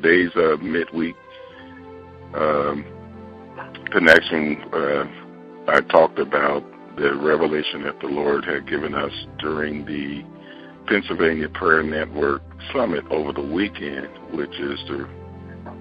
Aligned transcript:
today's 0.00 0.30
uh, 0.36 0.56
midweek 0.62 1.16
um, 2.34 2.84
connection, 3.90 4.62
uh, 4.72 5.04
I 5.68 5.80
talked 5.90 6.18
about 6.18 6.62
the 6.96 7.16
revelation 7.16 7.82
that 7.82 7.98
the 8.00 8.06
Lord 8.06 8.44
had 8.44 8.68
given 8.68 8.94
us 8.94 9.12
during 9.38 9.84
the 9.86 10.24
Pennsylvania 10.86 11.48
Prayer 11.48 11.82
Network 11.82 12.42
Summit 12.72 13.04
over 13.10 13.32
the 13.32 13.42
weekend, 13.42 14.08
which 14.32 14.54
is 14.58 14.78
the 14.88 15.08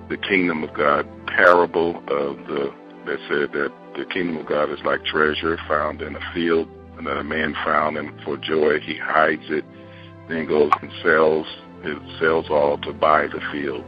the 0.10 0.18
Kingdom 0.18 0.64
of 0.64 0.74
God 0.74 1.08
parable 1.28 1.98
of 1.98 2.38
the 2.48 2.74
that 3.06 3.20
said 3.30 3.52
that 3.54 3.72
the 3.98 4.06
kingdom 4.14 4.38
of 4.38 4.48
God 4.48 4.70
is 4.70 4.80
like 4.84 5.04
treasure 5.06 5.58
found 5.68 6.02
in 6.02 6.16
a 6.16 6.34
field, 6.34 6.68
and 6.98 7.06
that 7.08 7.18
a 7.18 7.24
man 7.24 7.56
found, 7.66 7.98
and 7.98 8.12
for 8.24 8.38
joy 8.38 8.80
he 8.80 8.98
hides 8.98 9.46
it, 9.50 9.66
then 10.28 10.48
goes 10.48 10.72
and 10.82 10.92
sells 11.04 11.46
it 11.84 12.20
sells 12.20 12.48
all 12.50 12.78
to 12.80 12.94
buy 12.94 13.28
the 13.28 13.42
field. 13.52 13.86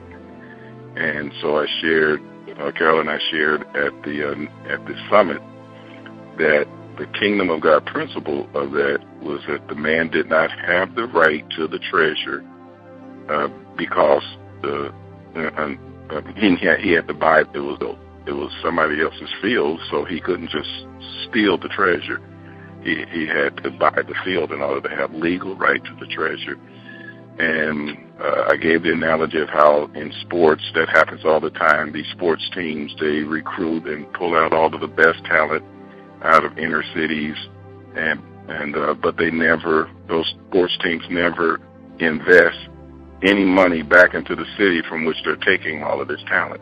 And 0.95 1.31
so 1.41 1.57
I 1.57 1.65
shared, 1.81 2.21
uh, 2.59 2.71
Carol 2.71 2.99
and 2.99 3.09
I 3.09 3.20
shared 3.31 3.61
at 3.61 3.93
the 4.03 4.30
uh, 4.30 4.73
at 4.73 4.85
the 4.85 4.95
summit 5.09 5.41
that 6.38 6.66
the 6.97 7.07
kingdom 7.20 7.49
of 7.49 7.61
God 7.61 7.85
principle 7.85 8.43
of 8.53 8.71
that 8.71 8.99
was 9.21 9.41
that 9.47 9.67
the 9.67 9.75
man 9.75 10.09
did 10.09 10.30
not 10.30 10.49
have 10.52 10.95
the 10.95 11.05
right 11.05 11.45
to 11.52 11.67
the 11.67 11.80
treasure 11.89 12.44
uh, 13.30 13.47
because 13.77 14.23
the 14.61 14.94
uh, 15.35 15.70
uh, 16.09 16.21
he, 16.35 16.55
had, 16.57 16.80
he 16.80 16.91
had 16.91 17.08
to 17.08 17.13
buy 17.13 17.41
it. 17.41 17.47
It 17.53 17.59
was 17.59 17.77
it 18.27 18.31
was 18.33 18.52
somebody 18.63 19.02
else's 19.02 19.33
field, 19.41 19.80
so 19.89 20.05
he 20.05 20.19
couldn't 20.19 20.49
just 20.49 20.69
steal 21.30 21.58
the 21.58 21.69
treasure. 21.69 22.19
He 22.83 23.05
he 23.11 23.27
had 23.27 23.58
to 23.63 23.71
buy 23.71 23.95
the 23.95 24.16
field 24.23 24.52
in 24.52 24.61
order 24.61 24.88
to 24.88 24.95
have 24.95 25.13
legal 25.13 25.55
right 25.55 25.83
to 25.83 25.95
the 25.99 26.08
treasure. 26.08 26.58
And 27.39 27.98
uh, 28.20 28.49
I 28.49 28.57
gave 28.57 28.84
the 28.84 28.91
analogy 28.91 29.39
of 29.39 29.47
how 29.47 29.89
in 29.95 30.11
sports 30.21 30.63
that 30.75 30.89
happens 30.89 31.21
all 31.23 31.39
the 31.39 31.52
time. 31.52 31.93
These 31.93 32.09
sports 32.11 32.47
teams 32.53 32.93
they 32.99 33.23
recruit 33.23 33.88
and 33.88 34.11
pull 34.14 34.36
out 34.36 34.52
all 34.52 34.73
of 34.73 34.81
the 34.81 34.88
best 34.88 35.23
talent 35.23 35.64
out 36.22 36.44
of 36.44 36.58
inner 36.58 36.83
cities, 36.94 37.36
and 37.95 38.19
and 38.49 38.75
uh, 38.75 38.94
but 38.94 39.16
they 39.16 39.31
never 39.31 39.89
those 40.09 40.27
sports 40.49 40.77
teams 40.83 41.03
never 41.09 41.61
invest 41.99 42.69
any 43.23 43.45
money 43.45 43.83
back 43.83 44.14
into 44.14 44.36
the 44.36 44.45
city 44.58 44.81
from 44.89 45.05
which 45.05 45.17
they're 45.23 45.36
taking 45.38 45.83
all 45.83 46.02
of 46.02 46.08
this 46.08 46.21
talent. 46.27 46.61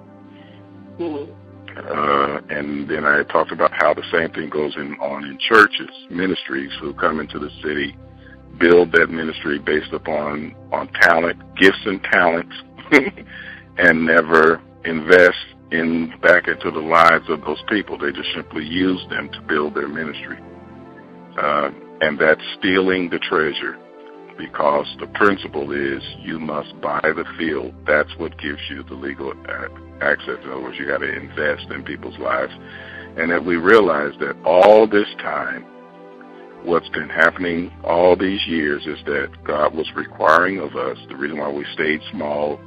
Mm-hmm. 1.00 1.32
Uh, 1.78 2.42
and 2.50 2.90
then 2.90 3.06
I 3.06 3.24
talked 3.24 3.52
about 3.52 3.72
how 3.72 3.94
the 3.94 4.04
same 4.12 4.32
thing 4.32 4.50
goes 4.50 4.76
in, 4.76 4.94
on 4.96 5.24
in 5.26 5.38
churches, 5.48 5.90
ministries 6.10 6.72
who 6.82 6.94
come 6.96 7.20
into 7.20 7.38
the 7.38 7.52
city, 7.62 7.96
build 8.60 8.92
that 8.94 9.10
ministry 9.10 9.60
based 9.60 9.94
upon 9.94 10.56
on 10.72 10.88
talent, 11.02 11.42
gifts 11.58 11.86
and 11.86 12.02
talents, 12.04 12.56
and 13.78 14.06
never 14.06 14.62
invest 14.86 15.38
in 15.72 16.14
back 16.22 16.48
into 16.48 16.72
the 16.72 16.80
lives 16.80 17.26
of 17.30 17.42
those 17.42 17.62
people. 17.70 17.98
They 17.98 18.12
just 18.12 18.30
simply 18.34 18.66
use 18.66 19.04
them 19.10 19.30
to 19.32 19.42
build 19.42 19.76
their 19.76 19.88
ministry. 19.88 20.40
Uh, 21.38 21.72
and 22.02 22.18
that's 22.20 22.42
stealing 22.60 23.10
the 23.10 23.20
treasure 23.20 23.78
because 24.38 24.86
the 25.00 25.08
principle 25.08 25.72
is 25.72 26.02
you 26.20 26.40
must 26.40 26.80
buy 26.82 27.02
the 27.04 27.26
field. 27.38 27.74
That's 27.86 28.10
what 28.18 28.38
gives 28.38 28.62
you 28.70 28.84
the 28.84 28.94
legal 28.94 29.34
access. 30.02 30.38
In 30.44 30.52
other 30.52 30.62
words, 30.62 30.78
you 30.78 30.88
got 30.88 31.00
to 31.00 31.12
invest 31.12 31.70
in 31.72 31.84
people's 31.84 32.18
lives. 32.20 32.54
And 33.18 33.32
that 33.32 33.44
we 33.44 33.56
realize 33.56 34.14
that 34.20 34.36
all 34.46 34.88
this 34.88 35.08
time, 35.20 35.66
what's 36.64 36.90
been 36.90 37.10
happening 37.10 37.72
all 37.84 38.16
these 38.16 38.46
years 38.48 38.86
is 38.86 39.00
that 39.06 39.30
God 39.44 39.76
was 39.76 39.88
requiring 39.96 40.60
of 40.60 40.76
us, 40.76 40.98
the 41.10 41.16
reason 41.16 41.38
why 41.38 41.52
we 41.52 41.66
stayed 41.74 42.02
small 42.12 42.60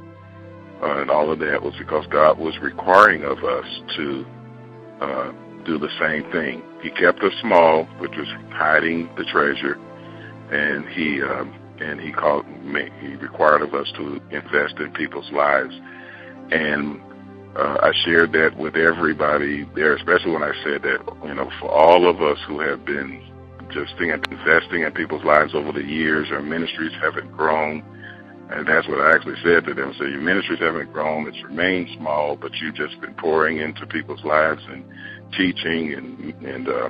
uh, 0.81 1.01
and 1.01 1.11
all 1.11 1.31
of 1.31 1.39
that 1.39 1.61
was 1.61 1.75
because 1.77 2.05
God 2.07 2.39
was 2.39 2.57
requiring 2.59 3.23
of 3.23 3.43
us 3.43 3.65
to 3.97 4.25
uh, 4.99 5.31
do 5.63 5.77
the 5.77 5.89
same 5.99 6.29
thing. 6.31 6.63
He 6.81 6.89
kept 6.89 7.19
us 7.21 7.33
small, 7.41 7.85
which 7.99 8.13
was 8.17 8.27
hiding 8.49 9.07
the 9.15 9.23
treasure, 9.25 9.77
and 10.51 10.87
he 10.89 11.21
um, 11.21 11.53
and 11.79 11.99
he 11.99 12.11
called 12.11 12.47
me. 12.63 12.89
He 12.99 13.15
required 13.15 13.61
of 13.61 13.75
us 13.75 13.91
to 13.97 14.19
invest 14.31 14.79
in 14.79 14.91
people's 14.93 15.29
lives, 15.31 15.73
and 16.49 16.99
uh, 17.55 17.77
I 17.83 17.91
shared 18.03 18.31
that 18.31 18.57
with 18.57 18.75
everybody 18.75 19.69
there, 19.75 19.95
especially 19.95 20.31
when 20.31 20.43
I 20.43 20.53
said 20.63 20.81
that 20.81 20.97
you 21.25 21.35
know 21.35 21.51
for 21.59 21.69
all 21.69 22.09
of 22.09 22.23
us 22.23 22.39
who 22.47 22.59
have 22.59 22.83
been 22.85 23.21
just 23.71 23.93
investing 23.99 24.83
in 24.83 24.91
people's 24.93 25.23
lives 25.23 25.53
over 25.55 25.71
the 25.71 25.83
years, 25.83 26.27
our 26.31 26.41
ministries 26.41 26.93
haven't 27.01 27.31
grown 27.31 27.83
and 28.51 28.67
that's 28.67 28.87
what 28.87 28.99
I 28.99 29.15
actually 29.15 29.39
said 29.43 29.65
to 29.65 29.73
them. 29.73 29.93
So 29.97 30.03
your 30.03 30.21
ministries 30.21 30.59
haven't 30.59 30.91
grown; 30.91 31.27
it's 31.27 31.41
remained 31.43 31.87
small, 31.97 32.35
but 32.35 32.51
you've 32.55 32.75
just 32.75 32.99
been 32.99 33.13
pouring 33.13 33.57
into 33.57 33.85
people's 33.87 34.23
lives 34.23 34.61
and 34.67 34.83
teaching 35.37 35.93
and 35.93 36.33
and 36.43 36.67
uh, 36.67 36.89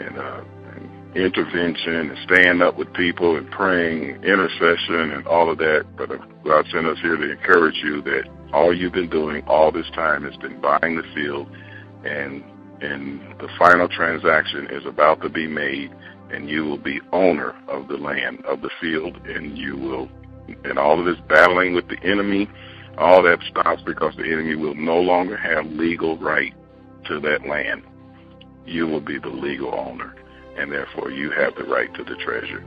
and, 0.00 0.18
uh, 0.18 0.40
and 0.74 1.16
intervention 1.16 2.10
and 2.10 2.18
staying 2.24 2.62
up 2.62 2.78
with 2.78 2.92
people 2.94 3.36
and 3.36 3.50
praying, 3.50 4.24
intercession, 4.24 5.12
and 5.12 5.26
all 5.26 5.50
of 5.50 5.58
that. 5.58 5.84
But 5.96 6.08
God 6.44 6.64
sent 6.72 6.86
us 6.86 6.98
here 7.02 7.16
to 7.16 7.32
encourage 7.32 7.76
you 7.84 8.00
that 8.02 8.22
all 8.54 8.74
you've 8.74 8.92
been 8.92 9.10
doing 9.10 9.44
all 9.46 9.70
this 9.70 9.88
time 9.94 10.24
has 10.24 10.36
been 10.36 10.58
buying 10.60 10.96
the 10.96 11.04
field, 11.14 11.48
and 12.04 12.42
and 12.80 13.20
the 13.38 13.48
final 13.58 13.88
transaction 13.88 14.68
is 14.70 14.84
about 14.86 15.20
to 15.22 15.28
be 15.28 15.46
made, 15.46 15.92
and 16.30 16.48
you 16.48 16.64
will 16.64 16.78
be 16.78 17.00
owner 17.12 17.54
of 17.68 17.88
the 17.88 17.96
land 17.96 18.44
of 18.44 18.60
the 18.60 18.70
field, 18.80 19.16
and 19.26 19.56
you 19.56 19.76
will 19.76 20.08
and 20.64 20.78
all 20.78 20.98
of 20.98 21.04
this 21.04 21.22
battling 21.28 21.74
with 21.74 21.86
the 21.88 21.98
enemy, 22.02 22.48
all 22.96 23.22
that 23.22 23.38
stops 23.50 23.82
because 23.84 24.14
the 24.16 24.24
enemy 24.24 24.56
will 24.56 24.74
no 24.74 24.98
longer 24.98 25.36
have 25.36 25.66
legal 25.66 26.16
right 26.18 26.54
to 27.06 27.20
that 27.20 27.46
land. 27.46 27.82
You 28.66 28.86
will 28.86 29.00
be 29.00 29.18
the 29.18 29.28
legal 29.28 29.74
owner, 29.74 30.14
and 30.56 30.72
therefore 30.72 31.10
you 31.10 31.30
have 31.30 31.54
the 31.54 31.64
right 31.64 31.92
to 31.94 32.04
the 32.04 32.16
treasure. 32.16 32.64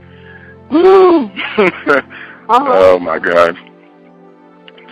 Uh-huh. 2.48 2.72
Oh 2.74 2.98
my 2.98 3.20
God. 3.20 3.56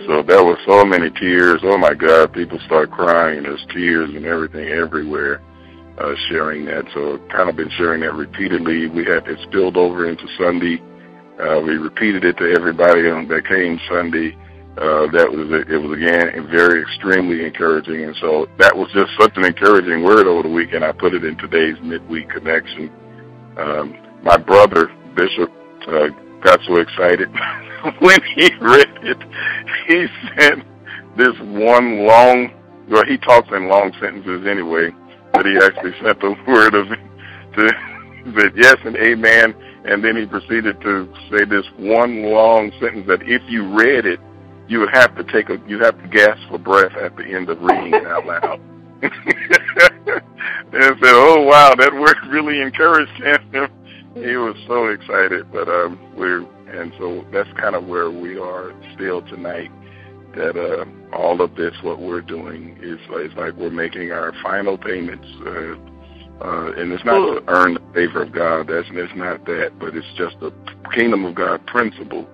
So 0.07 0.23
there 0.23 0.43
were 0.43 0.57
so 0.67 0.83
many 0.85 1.09
tears. 1.11 1.61
Oh 1.63 1.77
my 1.77 1.93
God, 1.93 2.33
people 2.33 2.59
start 2.65 2.91
crying. 2.91 3.43
There's 3.43 3.65
tears 3.73 4.09
and 4.13 4.25
everything 4.25 4.67
everywhere. 4.69 5.41
Uh, 5.97 6.15
sharing 6.29 6.65
that, 6.65 6.85
so 6.95 7.19
kind 7.29 7.49
of 7.49 7.55
been 7.55 7.69
sharing 7.77 8.01
that 8.01 8.13
repeatedly. 8.13 8.87
We 8.87 9.05
had 9.05 9.27
it 9.27 9.37
spilled 9.43 9.77
over 9.77 10.09
into 10.09 10.25
Sunday 10.39 10.81
uh, 11.41 11.59
we 11.59 11.73
repeated 11.77 12.23
it 12.23 12.37
to 12.37 12.53
everybody 12.53 13.09
on, 13.09 13.27
that 13.29 13.47
came 13.47 13.79
Sunday. 13.89 14.37
Uh, 14.77 15.09
that 15.11 15.27
was 15.27 15.49
it 15.67 15.77
was 15.81 15.97
again 15.97 16.47
very 16.47 16.81
extremely 16.81 17.43
encouraging, 17.43 18.05
and 18.05 18.15
so 18.21 18.47
that 18.57 18.75
was 18.75 18.87
just 18.93 19.11
such 19.19 19.35
an 19.35 19.45
encouraging 19.45 20.03
word 20.03 20.27
over 20.27 20.43
the 20.43 20.53
weekend. 20.53 20.85
I 20.85 20.91
put 20.91 21.13
it 21.13 21.25
in 21.25 21.35
today's 21.37 21.75
midweek 21.81 22.29
connection. 22.29 22.89
Um, 23.57 23.97
my 24.23 24.37
brother 24.37 24.87
Bishop 25.15 25.51
uh, 25.87 26.07
got 26.43 26.59
so 26.67 26.77
excited 26.77 27.27
when 27.99 28.19
he 28.35 28.53
read 28.59 28.89
it. 29.03 29.17
He 29.87 30.07
sent 30.37 30.63
this 31.17 31.37
one 31.39 32.05
long. 32.05 32.51
Well, 32.89 33.05
he 33.05 33.17
talks 33.17 33.49
in 33.51 33.69
long 33.69 33.93
sentences 33.99 34.45
anyway, 34.47 34.91
but 35.33 35.45
he 35.45 35.57
actually 35.57 35.93
sent 36.03 36.19
the 36.19 36.35
word 36.47 36.75
of 36.75 36.87
to 36.87 37.69
said 38.37 38.53
yes 38.55 38.77
and 38.85 38.95
amen 38.97 39.55
and 39.83 40.03
then 40.03 40.15
he 40.15 40.25
proceeded 40.25 40.79
to 40.81 41.11
say 41.31 41.45
this 41.45 41.65
one 41.77 42.23
long 42.31 42.71
sentence 42.79 43.07
that 43.07 43.21
if 43.23 43.41
you 43.49 43.67
read 43.67 44.05
it, 44.05 44.19
you 44.67 44.79
would 44.79 44.93
have 44.93 45.15
to 45.15 45.23
take 45.23 45.49
a, 45.49 45.57
you 45.67 45.79
have 45.79 45.99
to 46.01 46.07
gasp 46.07 46.39
for 46.49 46.59
breath 46.59 46.95
at 46.95 47.15
the 47.17 47.23
end 47.23 47.49
of 47.49 47.59
reading 47.61 47.93
it 47.93 48.05
out 48.05 48.25
loud. 48.25 48.59
and 49.01 49.11
said, 50.71 51.15
"Oh 51.15 51.41
wow, 51.41 51.73
that 51.75 51.91
word 51.91 52.15
really 52.29 52.61
encouraged 52.61 53.11
him." 53.23 53.69
he 54.13 54.35
was 54.35 54.55
so 54.67 54.87
excited, 54.87 55.51
but 55.51 55.67
um, 55.67 55.99
we're 56.15 56.45
and 56.73 56.93
so 56.97 57.25
that's 57.31 57.51
kind 57.59 57.75
of 57.75 57.85
where 57.85 58.09
we 58.09 58.37
are 58.37 58.73
still 58.93 59.21
tonight. 59.21 59.71
That 60.35 60.55
uh, 60.55 60.85
all 61.15 61.41
of 61.41 61.55
this, 61.55 61.73
what 61.83 61.99
we're 61.99 62.21
doing, 62.21 62.77
is, 62.81 62.99
is 63.19 63.35
like 63.35 63.53
we're 63.55 63.69
making 63.69 64.11
our 64.11 64.31
final 64.41 64.77
payments 64.77 65.27
uh, 65.45 65.75
uh, 66.41 66.71
and 66.75 66.91
it's 66.91 67.05
not 67.05 67.17
to 67.17 67.43
earn 67.49 67.75
the 67.75 67.93
favor 67.93 68.23
of 68.23 68.31
God. 68.31 68.67
That's 68.67 68.87
it's 68.91 69.13
not 69.15 69.45
that, 69.45 69.73
but 69.79 69.95
it's 69.95 70.07
just 70.15 70.35
a 70.41 70.51
kingdom 70.95 71.23
of 71.25 71.35
God 71.35 71.65
principle 71.67 72.27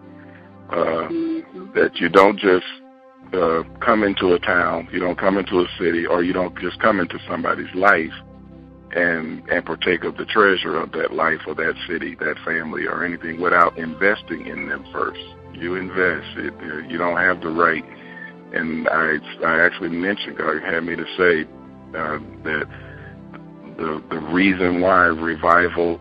uh, 0.69 1.09
mm-hmm. 1.11 1.73
that 1.75 1.97
you 1.97 2.07
don't 2.07 2.39
just 2.39 2.65
uh, 3.33 3.63
come 3.81 4.03
into 4.03 4.33
a 4.33 4.39
town, 4.39 4.87
you 4.93 4.99
don't 4.99 5.19
come 5.19 5.37
into 5.37 5.59
a 5.59 5.65
city, 5.77 6.05
or 6.05 6.23
you 6.23 6.31
don't 6.31 6.57
just 6.59 6.79
come 6.79 7.01
into 7.01 7.19
somebody's 7.27 7.73
life 7.75 8.13
and 8.95 9.47
and 9.49 9.65
partake 9.65 10.03
of 10.03 10.17
the 10.17 10.25
treasure 10.25 10.77
of 10.77 10.91
that 10.93 11.13
life 11.13 11.41
or 11.45 11.55
that 11.55 11.73
city, 11.87 12.15
that 12.15 12.35
family, 12.45 12.85
or 12.85 13.03
anything 13.03 13.41
without 13.41 13.77
investing 13.77 14.47
in 14.47 14.69
them 14.69 14.85
first. 14.91 15.19
You 15.53 15.75
invest. 15.75 16.27
It, 16.37 16.53
you 16.89 16.97
don't 16.97 17.17
have 17.17 17.41
the 17.41 17.49
right. 17.49 17.83
And 18.53 18.87
I 18.87 19.17
I 19.45 19.65
actually 19.65 19.89
mentioned 19.89 20.37
God 20.37 20.61
had 20.63 20.81
me 20.81 20.95
to 20.95 21.05
say 21.17 21.43
uh, 21.97 22.19
that 22.43 22.67
the 23.77 24.03
the 24.09 24.19
reason 24.31 24.81
why 24.81 25.05
revival 25.05 25.99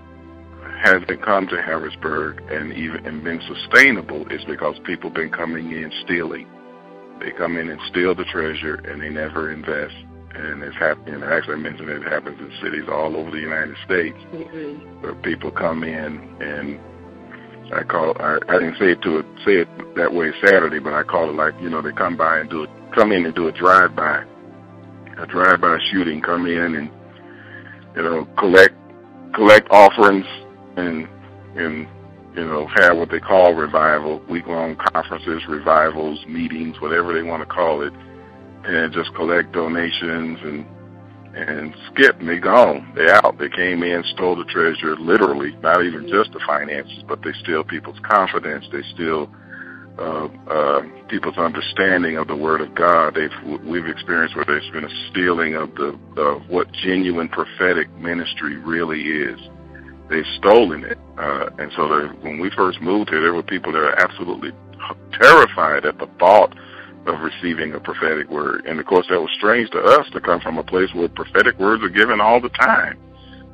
hasn't 0.83 1.23
come 1.25 1.49
to 1.49 1.61
Harrisburg 1.63 2.43
and 2.51 2.73
even 2.73 3.07
and 3.07 3.25
been 3.25 3.41
sustainable 3.49 4.27
is 4.29 4.45
because 4.45 4.77
people 4.85 5.11
been 5.11 5.31
coming 5.31 5.73
in 5.73 5.91
stealing. 6.05 6.47
They 7.21 7.33
come 7.33 7.57
in 7.57 7.71
and 7.71 7.81
steal 7.89 8.15
the 8.15 8.25
treasure, 8.25 8.75
and 8.75 9.01
they 9.01 9.09
never 9.09 9.51
invest. 9.51 9.95
And 10.37 10.63
it's 10.63 10.77
happening. 10.77 11.23
Actually, 11.23 11.55
I 11.55 11.59
mentioned 11.59 11.89
it 11.89 12.03
happens 12.03 12.39
in 12.39 12.53
cities 12.63 12.85
all 12.91 13.17
over 13.17 13.31
the 13.31 13.41
United 13.41 13.77
States, 13.85 14.19
mm-hmm. 14.33 15.01
where 15.01 15.15
people 15.15 15.51
come 15.51 15.83
in 15.83 16.37
and 16.41 16.79
I 17.73 17.83
call 17.83 18.15
I, 18.21 18.39
I 18.49 18.59
didn't 18.59 18.77
say 18.79 18.93
it 18.93 19.03
to 19.03 19.19
it 19.19 19.27
say 19.45 19.53
it 19.65 19.69
that 19.97 20.13
way 20.13 20.31
Saturday, 20.45 20.79
but 20.79 20.93
I 20.93 21.03
call 21.03 21.31
it 21.31 21.35
like 21.35 21.55
you 21.61 21.71
know 21.71 21.83
they 21.83 21.93
come 21.93 22.17
by 22.17 22.39
and 22.39 22.51
do 22.51 22.65
it 22.65 22.71
come 22.95 23.13
in 23.13 23.25
and 23.27 23.35
do 23.35 23.49
a 23.49 23.53
drive 23.53 23.97
by, 23.97 24.25
a 25.19 25.27
drive 25.27 25.61
by 25.61 25.79
shooting. 25.91 26.21
Come 26.21 26.47
in 26.47 26.75
and 26.77 26.91
you 27.97 28.03
know 28.03 28.29
collect 28.39 28.75
collect 29.35 29.69
offerings 29.71 30.27
and 30.77 31.09
and 31.57 31.89
you 32.37 32.45
know 32.45 32.69
have 32.77 32.97
what 32.97 33.11
they 33.11 33.21
call 33.21 33.55
revival, 33.55 34.21
week 34.29 34.47
long 34.47 34.77
conferences, 34.77 35.43
revivals, 35.49 36.25
meetings, 36.27 36.81
whatever 36.81 37.13
they 37.15 37.23
want 37.23 37.43
to 37.43 37.53
call 37.53 37.83
it, 37.83 37.93
and 38.67 38.93
just 38.93 39.15
collect 39.15 39.53
donations 39.53 40.39
and 40.43 40.67
and 41.37 41.75
skip 41.93 42.19
and 42.19 42.29
they 42.29 42.39
gone. 42.39 42.93
They 42.95 43.11
out. 43.11 43.37
They 43.39 43.51
came 43.51 43.83
in, 43.83 44.03
stole 44.15 44.37
the 44.37 44.45
treasure, 44.45 44.97
literally, 44.97 45.55
not 45.61 45.85
even 45.85 46.09
just 46.09 46.33
the 46.33 46.41
finances, 46.47 47.05
but 47.07 47.23
they 47.23 47.33
steal 47.43 47.63
people's 47.63 47.99
confidence. 48.03 48.65
They 48.73 48.81
steal 48.95 49.31
uh, 49.99 50.29
uh, 50.49 50.81
people's 51.09 51.37
understanding 51.37 52.17
of 52.17 52.27
the 52.27 52.37
Word 52.37 52.63
of 52.63 52.75
God. 52.75 53.15
They've 53.15 53.61
we've 53.65 53.87
experienced 53.87 54.35
where 54.35 54.47
there's 54.47 54.69
been 54.71 54.85
a 54.85 55.11
stealing 55.11 55.55
of 55.55 55.75
the 55.75 55.99
of 56.17 56.49
what 56.49 56.73
genuine 56.73 57.29
prophetic 57.29 57.91
ministry 57.99 58.57
really 58.57 59.03
is. 59.03 59.39
They've 60.09 60.27
stolen 60.39 60.85
it, 60.85 60.99
uh, 61.19 61.51
and 61.59 61.71
so 61.77 62.09
when 62.23 62.39
we 62.39 62.51
first 62.51 62.81
moved 62.81 63.11
here, 63.11 63.21
there 63.21 63.35
were 63.35 63.43
people 63.43 63.73
that 63.73 63.79
are 63.79 63.99
absolutely 64.01 64.53
terrified 65.13 65.85
at 65.85 65.99
the 65.99 66.07
thought 66.19 66.57
of 67.07 67.21
receiving 67.21 67.75
a 67.75 67.81
prophetic 67.81 68.29
word. 68.29 68.67
And 68.67 68.81
of 68.81 68.87
course, 68.87 69.07
that 69.09 69.21
was 69.21 69.31
strange 69.37 69.71
to 69.71 69.79
us 69.79 70.07
to 70.13 70.21
come 70.21 70.41
from 70.41 70.59
a 70.59 70.65
place 70.65 70.93
where 70.95 71.09
prophetic 71.09 71.59
words 71.59 71.83
are 71.83 71.89
given 71.89 72.21
all 72.21 72.41
the 72.41 72.49
time, 72.51 72.99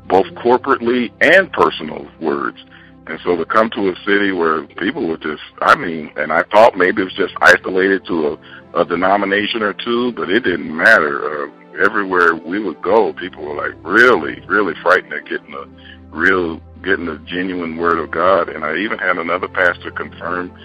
both 0.09 0.27
corporately 0.37 1.13
and 1.21 1.53
personal 1.53 2.09
words. 2.21 2.59
And 3.07 3.19
so 3.25 3.37
to 3.37 3.45
come 3.45 3.69
to 3.71 3.89
a 3.89 3.95
city 4.07 4.33
where 4.33 4.65
people 4.79 5.09
were 5.09 5.19
just, 5.19 5.43
I 5.61 5.75
mean, 5.75 6.13
and 6.17 6.33
I 6.33 6.45
thought 6.45 6.77
maybe 6.77 7.03
it 7.03 7.07
was 7.07 7.15
just 7.15 7.35
isolated 7.41 8.07
to 8.07 8.39
a, 8.75 8.81
a 8.81 8.85
denomination 8.85 9.63
or 9.63 9.75
two, 9.75 10.13
but 10.13 10.31
it 10.31 10.45
didn't 10.45 10.75
matter. 10.75 11.47
Uh, 11.47 11.51
everywhere 11.85 12.37
we 12.37 12.63
would 12.63 12.81
go, 12.81 13.13
people 13.15 13.45
were 13.45 13.57
like 13.57 13.77
really, 13.83 14.41
really 14.47 14.75
frightened 14.83 15.13
at 15.13 15.25
getting 15.27 15.53
a 15.55 16.15
real, 16.15 16.61
getting 16.85 17.09
a 17.09 17.19
genuine 17.27 17.77
word 17.77 17.99
of 17.99 18.11
God. 18.11 18.49
And 18.49 18.65
I 18.65 18.77
even 18.77 18.99
had 18.99 19.19
another 19.19 19.49
pastor 19.49 19.91
confirm 19.91 20.57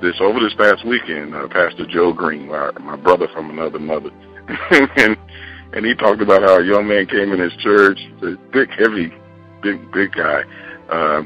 this 0.00 0.14
over 0.20 0.40
this 0.40 0.54
past 0.54 0.84
weekend, 0.86 1.34
uh, 1.34 1.48
Pastor 1.48 1.86
Joe 1.86 2.12
Green, 2.12 2.48
my, 2.48 2.70
my 2.80 2.96
brother 2.96 3.28
from 3.32 3.50
another 3.50 3.78
mother, 3.78 4.10
and 4.96 5.16
and 5.72 5.84
he 5.84 5.94
talked 5.94 6.22
about 6.22 6.42
how 6.42 6.58
a 6.58 6.64
young 6.64 6.86
man 6.86 7.06
came 7.06 7.32
in 7.32 7.40
his 7.40 7.54
church, 7.56 7.98
a 8.22 8.36
big, 8.52 8.70
heavy, 8.70 9.12
big, 9.62 9.92
big 9.92 10.12
guy, 10.12 10.42
uh, 10.90 11.22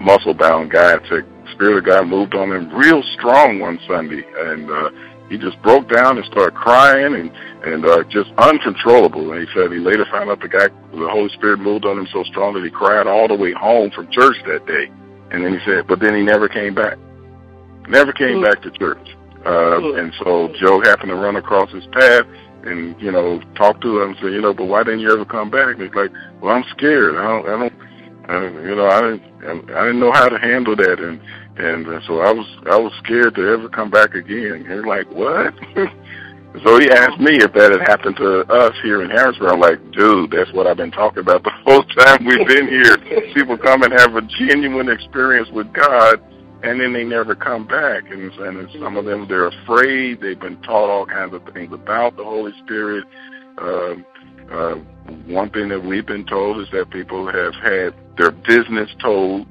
muscle 0.00 0.34
bound 0.34 0.70
guy. 0.70 0.96
The 0.96 1.26
Spirit 1.52 1.78
of 1.78 1.84
God 1.84 2.06
moved 2.06 2.34
on 2.34 2.50
him 2.50 2.74
real 2.74 3.02
strong 3.14 3.60
one 3.60 3.78
Sunday, 3.86 4.24
and 4.36 4.70
uh, 4.70 4.90
he 5.28 5.38
just 5.38 5.60
broke 5.62 5.88
down 5.88 6.16
and 6.16 6.26
started 6.26 6.54
crying 6.54 7.14
and 7.14 7.30
and 7.64 7.84
uh, 7.84 8.02
just 8.10 8.30
uncontrollable. 8.38 9.32
And 9.32 9.46
he 9.46 9.54
said 9.54 9.70
he 9.70 9.78
later 9.78 10.06
found 10.10 10.30
out 10.30 10.40
the 10.40 10.48
guy, 10.48 10.68
the 10.90 11.08
Holy 11.08 11.30
Spirit 11.30 11.60
moved 11.60 11.84
on 11.84 11.98
him 11.98 12.08
so 12.12 12.24
strong 12.24 12.54
that 12.54 12.64
he 12.64 12.70
cried 12.70 13.06
all 13.06 13.28
the 13.28 13.36
way 13.36 13.52
home 13.52 13.90
from 13.90 14.10
church 14.10 14.36
that 14.46 14.66
day. 14.66 14.90
And 15.30 15.44
then 15.44 15.54
he 15.54 15.60
said, 15.64 15.86
but 15.86 16.00
then 16.00 16.14
he 16.14 16.22
never 16.22 16.48
came 16.48 16.74
back. 16.74 16.98
Never 17.88 18.12
came 18.12 18.38
mm. 18.38 18.44
back 18.44 18.62
to 18.62 18.70
church. 18.70 19.16
Uh, 19.44 19.80
mm. 19.80 19.98
and 19.98 20.12
so 20.22 20.52
Joe 20.60 20.80
happened 20.80 21.08
to 21.08 21.16
run 21.16 21.36
across 21.36 21.70
his 21.72 21.84
path 21.92 22.26
and, 22.64 23.00
you 23.00 23.10
know, 23.10 23.40
talk 23.56 23.80
to 23.80 24.00
him 24.00 24.10
and 24.10 24.18
say, 24.18 24.30
you 24.30 24.40
know, 24.40 24.54
but 24.54 24.66
why 24.66 24.84
didn't 24.84 25.00
you 25.00 25.12
ever 25.12 25.24
come 25.24 25.50
back? 25.50 25.74
And 25.74 25.82
he's 25.82 25.94
like, 25.94 26.12
well, 26.40 26.54
I'm 26.54 26.64
scared. 26.70 27.16
I 27.16 27.22
don't, 27.22 27.46
I 27.48 27.58
don't, 27.58 27.72
uh, 28.30 28.60
you 28.62 28.74
know, 28.76 28.86
I 28.86 29.00
didn't, 29.00 29.70
I 29.70 29.86
didn't 29.86 30.00
know 30.00 30.12
how 30.12 30.28
to 30.28 30.38
handle 30.38 30.76
that. 30.76 31.00
And, 31.00 31.20
and 31.58 31.86
uh, 31.88 32.00
so 32.06 32.20
I 32.20 32.32
was, 32.32 32.46
I 32.70 32.78
was 32.78 32.92
scared 33.02 33.34
to 33.34 33.48
ever 33.48 33.68
come 33.68 33.90
back 33.90 34.14
again. 34.14 34.62
And 34.62 34.66
he's 34.66 34.86
like, 34.86 35.10
what? 35.10 35.52
so 36.62 36.78
he 36.78 36.88
asked 36.88 37.18
me 37.18 37.42
if 37.42 37.52
that 37.54 37.72
had 37.72 37.82
happened 37.88 38.16
to 38.18 38.46
us 38.46 38.74
here 38.84 39.02
in 39.02 39.10
Harrisburg. 39.10 39.52
I'm 39.52 39.60
like, 39.60 39.82
dude, 39.90 40.30
that's 40.30 40.52
what 40.52 40.68
I've 40.68 40.76
been 40.76 40.92
talking 40.92 41.18
about 41.18 41.42
the 41.42 41.50
whole 41.66 41.82
time 41.82 42.24
we've 42.24 42.46
been 42.46 42.68
here. 42.68 42.96
People 43.34 43.58
come 43.58 43.82
and 43.82 43.92
have 43.92 44.14
a 44.14 44.22
genuine 44.22 44.88
experience 44.88 45.50
with 45.50 45.72
God 45.72 46.22
and 46.62 46.80
then 46.80 46.92
they 46.92 47.04
never 47.04 47.34
come 47.34 47.66
back. 47.66 48.04
And, 48.10 48.32
and 48.32 48.68
some 48.80 48.96
of 48.96 49.04
them, 49.04 49.26
they're 49.28 49.48
afraid. 49.48 50.20
They've 50.20 50.38
been 50.38 50.60
taught 50.62 50.90
all 50.90 51.06
kinds 51.06 51.34
of 51.34 51.42
things 51.52 51.72
about 51.72 52.16
the 52.16 52.24
Holy 52.24 52.52
Spirit. 52.64 53.04
Uh, 53.58 53.94
uh, 54.50 54.74
one 55.26 55.50
thing 55.50 55.68
that 55.68 55.84
we've 55.84 56.06
been 56.06 56.26
told 56.26 56.60
is 56.60 56.68
that 56.72 56.90
people 56.90 57.26
have 57.26 57.54
had 57.54 57.94
their 58.16 58.30
business 58.30 58.90
told, 59.00 59.46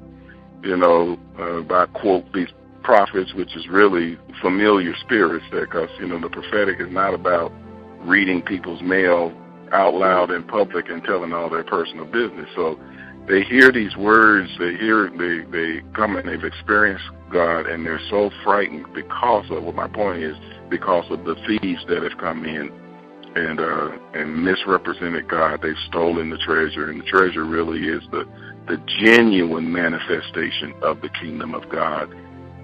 you 0.62 0.76
know, 0.76 1.18
uh, 1.38 1.60
by 1.62 1.86
quote 1.86 2.32
these 2.32 2.48
prophets, 2.82 3.32
which 3.34 3.54
is 3.56 3.68
really 3.68 4.18
familiar 4.40 4.94
spirits, 4.96 5.44
because 5.50 5.88
you 6.00 6.06
know 6.06 6.20
the 6.20 6.28
prophetic 6.28 6.80
is 6.80 6.90
not 6.90 7.14
about 7.14 7.52
reading 8.00 8.42
people's 8.42 8.82
mail 8.82 9.32
out 9.72 9.94
loud 9.94 10.30
in 10.30 10.42
public 10.44 10.88
and 10.88 11.02
telling 11.04 11.32
all 11.32 11.48
their 11.48 11.64
personal 11.64 12.04
business. 12.04 12.48
So 12.54 12.78
they 13.28 13.42
hear 13.44 13.70
these 13.70 13.96
words, 13.96 14.50
they 14.58 14.74
hear, 14.76 15.10
they, 15.10 15.48
they 15.50 15.80
come 15.94 16.16
and 16.16 16.28
they've 16.28 16.44
experienced 16.44 17.04
God 17.30 17.66
and 17.66 17.86
they're 17.86 18.00
so 18.10 18.30
frightened 18.42 18.86
because 18.94 19.46
of, 19.50 19.62
what 19.62 19.74
my 19.74 19.88
point 19.88 20.22
is, 20.22 20.36
because 20.68 21.04
of 21.10 21.24
the 21.24 21.36
thieves 21.46 21.84
that 21.88 22.02
have 22.02 22.18
come 22.18 22.44
in 22.44 22.70
and, 23.36 23.60
uh, 23.60 23.90
and 24.14 24.44
misrepresented 24.44 25.28
God. 25.28 25.60
They've 25.62 25.74
stolen 25.88 26.30
the 26.30 26.38
treasure 26.38 26.90
and 26.90 27.00
the 27.00 27.06
treasure 27.06 27.44
really 27.44 27.88
is 27.88 28.02
the, 28.10 28.24
the 28.66 28.76
genuine 29.00 29.72
manifestation 29.72 30.74
of 30.82 31.00
the 31.00 31.08
kingdom 31.08 31.54
of 31.54 31.68
God, 31.70 32.12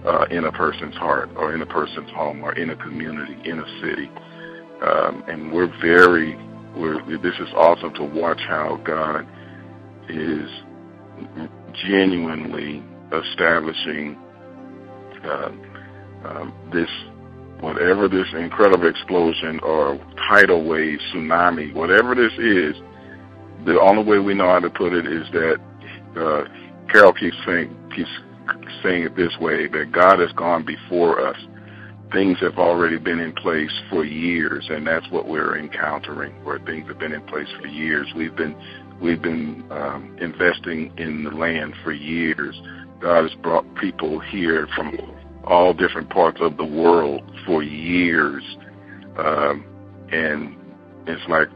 uh, 0.05 0.27
in 0.31 0.45
a 0.45 0.53
person's 0.53 0.95
heart 0.97 1.31
or 1.37 1.55
in 1.55 1.63
a 1.63 1.67
person's 1.67 2.11
home 2.11 2.43
or 2.43 2.53
in 2.53 2.71
a 2.71 2.77
community, 2.77 3.37
in 3.49 3.59
a 3.61 3.81
city. 3.81 4.11
Um, 4.83 5.25
and 5.29 5.53
we're 5.53 5.73
very, 5.81 6.37
we're, 6.77 7.01
this 7.19 7.35
is 7.41 7.49
awesome 7.55 7.95
to 7.95 8.05
watch 8.05 8.41
how 8.49 8.81
God 8.85 9.27
is 10.09 10.51
genuinely 11.87 12.83
establishing 13.13 14.17
uh, 15.25 15.51
um, 16.25 16.53
this, 16.73 16.89
whatever 17.61 18.09
this 18.09 18.27
incredible 18.35 18.89
explosion 18.89 19.61
or 19.63 19.99
tidal 20.29 20.65
wave, 20.65 20.99
tsunami, 21.13 21.75
whatever 21.75 22.15
this 22.15 22.33
is, 22.39 22.75
the 23.65 23.79
only 23.81 24.05
way 24.05 24.19
we 24.19 24.35
know 24.35 24.49
how 24.49 24.61
to 24.61 24.71
put 24.71 24.93
it 24.93 25.07
is 25.07 25.27
that 25.33 25.57
uh, 26.17 26.45
Carol 26.91 27.13
keeps 27.13 27.37
saying 27.47 27.75
keeps 27.95 28.11
saying 28.83 29.03
it 29.03 29.17
this 29.17 29.37
way 29.41 29.67
that 29.67 29.93
God 29.93 30.21
has 30.21 30.33
gone 30.33 30.65
before 30.65 31.27
us. 31.27 31.37
Things 32.13 32.39
have 32.41 32.59
already 32.59 32.99
been 32.99 33.19
in 33.19 33.33
place 33.35 33.73
for 33.91 34.05
years, 34.05 34.67
and 34.71 34.87
that's 34.87 35.07
what 35.11 35.29
we're 35.29 35.59
encountering, 35.59 36.33
where 36.45 36.59
things 36.61 36.89
have 36.89 36.99
been 36.99 37.13
in 37.13 37.23
place 37.27 37.49
for 37.61 37.67
years. 37.67 38.07
We've 38.17 38.35
been 38.35 38.57
We've 39.01 39.21
been 39.23 39.65
um, 39.71 40.17
investing 40.21 40.93
in 40.99 41.25
the 41.25 41.31
land 41.31 41.75
for 41.85 41.93
years. 41.93 42.61
God 43.01 43.23
has 43.23 43.35
brought 43.41 43.65
people 43.77 44.19
here 44.19 44.67
from 44.75 44.99
all 45.45 45.73
different 45.73 46.11
parts 46.11 46.39
of 46.41 46.57
the 46.57 46.65
world 46.65 47.23
for 47.47 47.63
years. 47.63 48.43
Um, 49.17 49.65
and 50.11 50.57
it's 51.07 51.27
like 51.29 51.49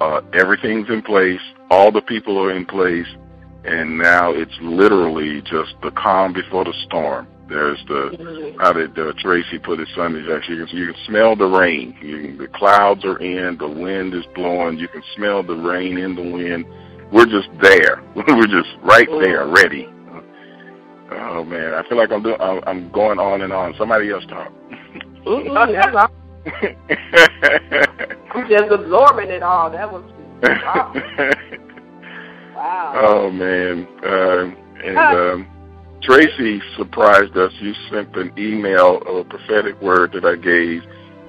uh, 0.00 0.20
everything's 0.32 0.88
in 0.88 1.02
place, 1.02 1.40
all 1.70 1.90
the 1.90 2.02
people 2.02 2.38
are 2.38 2.52
in 2.52 2.64
place, 2.64 3.06
and 3.64 3.98
now 3.98 4.32
it's 4.32 4.56
literally 4.60 5.40
just 5.42 5.74
the 5.82 5.90
calm 5.90 6.32
before 6.32 6.64
the 6.64 6.74
storm. 6.86 7.26
There's 7.48 7.82
the 7.88 8.56
how 8.58 8.72
did 8.72 8.98
uh, 8.98 9.12
Tracy 9.18 9.58
put 9.58 9.80
it 9.80 9.88
Sunday? 9.94 10.24
Actually, 10.34 10.56
you 10.56 10.66
can, 10.66 10.78
you 10.78 10.86
can 10.92 11.02
smell 11.06 11.36
the 11.36 11.44
rain. 11.44 11.96
You 12.00 12.22
can, 12.22 12.38
the 12.38 12.48
clouds 12.48 13.04
are 13.04 13.18
in, 13.18 13.58
the 13.58 13.68
wind 13.68 14.14
is 14.14 14.24
blowing. 14.34 14.78
You 14.78 14.88
can 14.88 15.02
smell 15.14 15.42
the 15.42 15.54
rain 15.54 15.98
in 15.98 16.14
the 16.14 16.22
wind 16.22 16.64
we're 17.14 17.26
just 17.26 17.48
there. 17.62 18.02
we're 18.16 18.46
just 18.46 18.70
right 18.82 19.08
there, 19.20 19.46
ready. 19.46 19.88
Oh 21.12 21.44
man, 21.44 21.74
I 21.74 21.88
feel 21.88 21.96
like 21.96 22.10
I'm 22.10 22.22
doing. 22.22 22.36
I'm 22.40 22.90
going 22.90 23.18
on 23.20 23.42
and 23.42 23.52
on. 23.52 23.74
Somebody 23.78 24.10
else 24.10 24.24
talk. 24.26 24.52
I'm 28.34 28.48
just 28.48 28.70
absorbing 28.70 29.30
it 29.30 29.42
all. 29.42 29.70
That 29.70 29.92
was 29.92 30.02
wow. 30.42 30.92
wow. 32.56 32.92
Oh 32.96 33.30
man, 33.30 33.86
uh, 34.04 34.50
and 34.84 34.98
um, 34.98 35.46
Tracy 36.04 36.60
surprised 36.76 37.36
us. 37.36 37.52
You 37.60 37.72
sent 37.90 38.14
an 38.16 38.32
email 38.38 38.98
of 39.06 39.16
a 39.16 39.24
prophetic 39.24 39.80
word 39.80 40.12
that 40.12 40.24
I 40.24 40.36
gave 40.36 40.82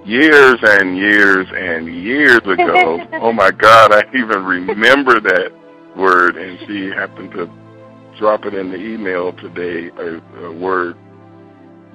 years 0.05 0.57
and 0.61 0.97
years 0.97 1.47
and 1.53 1.87
years 1.87 2.41
ago. 2.41 2.99
oh 3.13 3.31
my 3.31 3.51
God, 3.51 3.93
I 3.93 4.03
even 4.13 4.43
remember 4.43 5.19
that 5.21 5.51
word, 5.95 6.35
and 6.35 6.59
she 6.67 6.89
happened 6.89 7.31
to 7.31 7.49
drop 8.19 8.45
it 8.45 8.53
in 8.53 8.69
the 8.69 8.77
email 8.77 9.33
today, 9.33 9.89
a, 9.97 10.45
a 10.45 10.51
word 10.51 10.97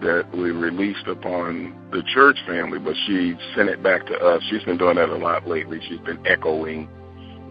that 0.01 0.27
we 0.35 0.51
released 0.51 1.07
upon 1.07 1.77
the 1.93 2.03
church 2.15 2.39
family, 2.47 2.79
but 2.79 2.95
she 3.07 3.35
sent 3.55 3.69
it 3.69 3.83
back 3.83 4.07
to 4.07 4.15
us. 4.15 4.43
She's 4.49 4.63
been 4.65 4.79
doing 4.79 4.97
that 4.97 5.11
a 5.11 5.17
lot 5.17 5.47
lately. 5.47 5.81
She's 5.89 6.01
been 6.01 6.27
echoing 6.27 6.89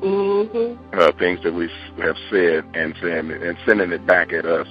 Mm-hmm. 0.01 0.97
uh, 0.97 1.11
things 1.19 1.39
that 1.43 1.53
we 1.53 1.69
have 2.01 2.15
said 2.31 2.63
and 2.73 2.95
saying 3.01 3.31
and 3.31 3.57
sending 3.67 3.91
it 3.91 4.05
back 4.07 4.31
at 4.31 4.45
us. 4.45 4.67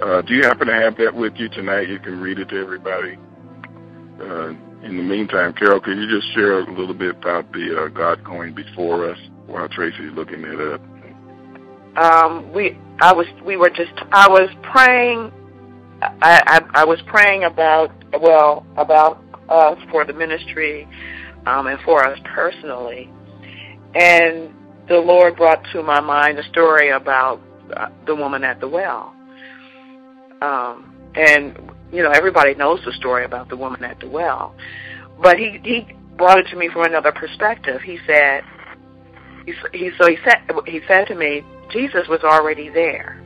Uh, 0.00 0.22
do 0.22 0.34
you 0.34 0.42
happen 0.42 0.66
to 0.66 0.74
have 0.74 0.96
that 0.96 1.14
with 1.14 1.34
you 1.36 1.48
tonight? 1.48 1.88
You 1.88 1.98
can 1.98 2.20
read 2.20 2.38
it 2.38 2.48
to 2.48 2.60
everybody. 2.60 3.16
Uh, 4.20 4.48
in 4.84 4.96
the 4.96 5.02
meantime, 5.02 5.52
Carol, 5.54 5.80
could 5.80 5.96
you 5.96 6.08
just 6.08 6.32
share 6.34 6.60
a 6.60 6.70
little 6.70 6.94
bit 6.94 7.16
about 7.16 7.50
the 7.52 7.84
uh, 7.84 7.88
God 7.88 8.22
going 8.22 8.54
before 8.54 9.08
us 9.08 9.18
while 9.46 9.68
Tracy's 9.68 10.12
looking 10.14 10.42
it 10.42 10.60
up? 10.60 10.80
Um, 11.96 12.52
we, 12.52 12.76
I 13.00 13.12
was, 13.12 13.26
we 13.44 13.56
were 13.56 13.70
just, 13.70 13.92
I 14.12 14.28
was 14.28 14.50
praying. 14.62 15.32
I, 16.02 16.42
I, 16.46 16.82
I 16.82 16.84
was 16.84 17.00
praying 17.06 17.44
about, 17.44 17.92
well, 18.20 18.66
about 18.76 19.22
us 19.48 19.78
for 19.90 20.04
the 20.04 20.12
ministry, 20.12 20.88
um, 21.46 21.66
and 21.66 21.80
for 21.82 22.04
us 22.04 22.18
personally. 22.24 23.10
And 23.94 24.52
the 24.88 24.98
Lord 24.98 25.36
brought 25.36 25.64
to 25.72 25.82
my 25.82 26.00
mind 26.00 26.38
a 26.38 26.42
story 26.50 26.90
about 26.90 27.40
uh, 27.76 27.88
the 28.06 28.14
woman 28.14 28.44
at 28.44 28.60
the 28.60 28.68
well. 28.68 29.14
Um, 30.44 30.94
and 31.14 31.56
you 31.92 32.02
know, 32.02 32.10
everybody 32.10 32.54
knows 32.54 32.80
the 32.84 32.92
story 32.92 33.24
about 33.24 33.48
the 33.48 33.56
woman 33.56 33.82
at 33.84 33.98
the 34.00 34.08
well, 34.08 34.54
but 35.22 35.38
he 35.38 35.60
he 35.64 35.86
brought 36.16 36.38
it 36.38 36.46
to 36.50 36.56
me 36.56 36.68
from 36.68 36.84
another 36.84 37.12
perspective. 37.12 37.80
He 37.80 37.98
said, 38.06 38.44
he, 39.46 39.54
he 39.72 39.90
so 39.98 40.08
he 40.08 40.18
said 40.24 40.42
he 40.66 40.80
said 40.86 41.06
to 41.06 41.14
me, 41.14 41.42
Jesus 41.72 42.06
was 42.08 42.20
already 42.22 42.68
there. 42.68 43.22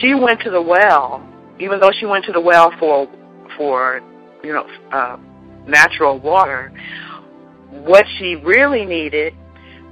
She 0.00 0.14
went 0.14 0.40
to 0.42 0.50
the 0.50 0.62
well, 0.62 1.26
even 1.58 1.80
though 1.80 1.90
she 1.98 2.06
went 2.06 2.24
to 2.26 2.32
the 2.32 2.40
well 2.40 2.72
for 2.78 3.08
for 3.56 4.00
you 4.44 4.52
know 4.52 4.66
uh, 4.92 5.16
natural 5.66 6.18
water. 6.18 6.72
What 7.70 8.06
she 8.18 8.36
really 8.36 8.86
needed 8.86 9.34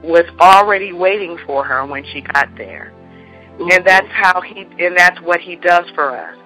was 0.03 0.25
already 0.39 0.93
waiting 0.93 1.39
for 1.47 1.65
her 1.65 1.85
when 1.87 2.05
she 2.13 2.21
got 2.21 2.49
there. 2.57 2.93
And 3.59 3.87
that's 3.87 4.09
how 4.11 4.41
he 4.41 4.63
and 4.63 4.97
that's 4.97 5.21
what 5.23 5.41
he 5.41 5.57
does 5.57 5.85
for 5.95 6.17
us. 6.17 6.37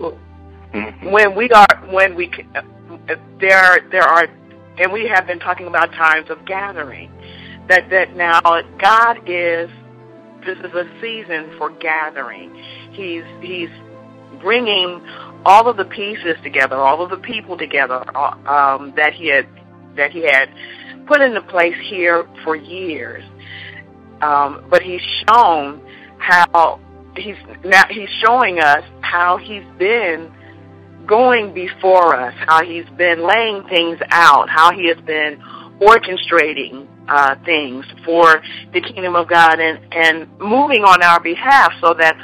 Mm-hmm. 0.00 1.10
When 1.10 1.36
we 1.36 1.50
are 1.50 1.86
when 1.90 2.14
we 2.16 2.30
there 3.40 3.78
there 3.90 4.02
are 4.02 4.26
and 4.78 4.92
we 4.92 5.08
have 5.08 5.26
been 5.26 5.38
talking 5.38 5.66
about 5.66 5.92
times 5.92 6.30
of 6.30 6.44
gathering 6.46 7.10
that 7.68 7.88
that 7.90 8.16
now 8.16 8.40
God 8.78 9.18
is 9.26 9.70
this 10.44 10.58
is 10.58 10.74
a 10.74 10.88
season 11.00 11.54
for 11.58 11.70
gathering. 11.70 12.54
He's 12.92 13.24
he's 13.40 13.70
bringing 14.40 15.00
all 15.44 15.68
of 15.68 15.76
the 15.76 15.84
pieces 15.84 16.36
together, 16.42 16.76
all 16.76 17.02
of 17.02 17.10
the 17.10 17.16
people 17.16 17.56
together 17.56 18.04
um, 18.16 18.92
that 18.96 19.12
he 19.12 19.28
had 19.28 19.46
that 19.96 20.10
he 20.10 20.22
had 20.22 20.48
put 21.06 21.20
into 21.20 21.42
place 21.42 21.76
here 21.88 22.26
for 22.44 22.56
years. 22.56 23.24
Um, 24.22 24.64
but 24.70 24.82
he's 24.82 25.02
shown 25.26 25.82
how 26.18 26.80
he's 27.16 27.36
now 27.64 27.82
he's 27.90 28.08
showing 28.24 28.60
us 28.60 28.84
how 29.00 29.36
he's 29.36 29.64
been 29.78 30.32
going 31.06 31.52
before 31.52 32.14
us, 32.14 32.34
how 32.46 32.64
he's 32.64 32.88
been 32.96 33.26
laying 33.26 33.64
things 33.68 33.98
out, 34.10 34.48
how 34.48 34.72
he 34.72 34.88
has 34.88 34.98
been 35.04 35.42
orchestrating 35.80 36.86
uh, 37.08 37.34
things 37.44 37.84
for 38.04 38.42
the 38.72 38.80
kingdom 38.80 39.16
of 39.16 39.28
God 39.28 39.58
and, 39.58 39.80
and 39.92 40.28
moving 40.38 40.84
on 40.84 41.02
our 41.02 41.20
behalf 41.20 41.72
so 41.80 41.94
that 41.94 42.16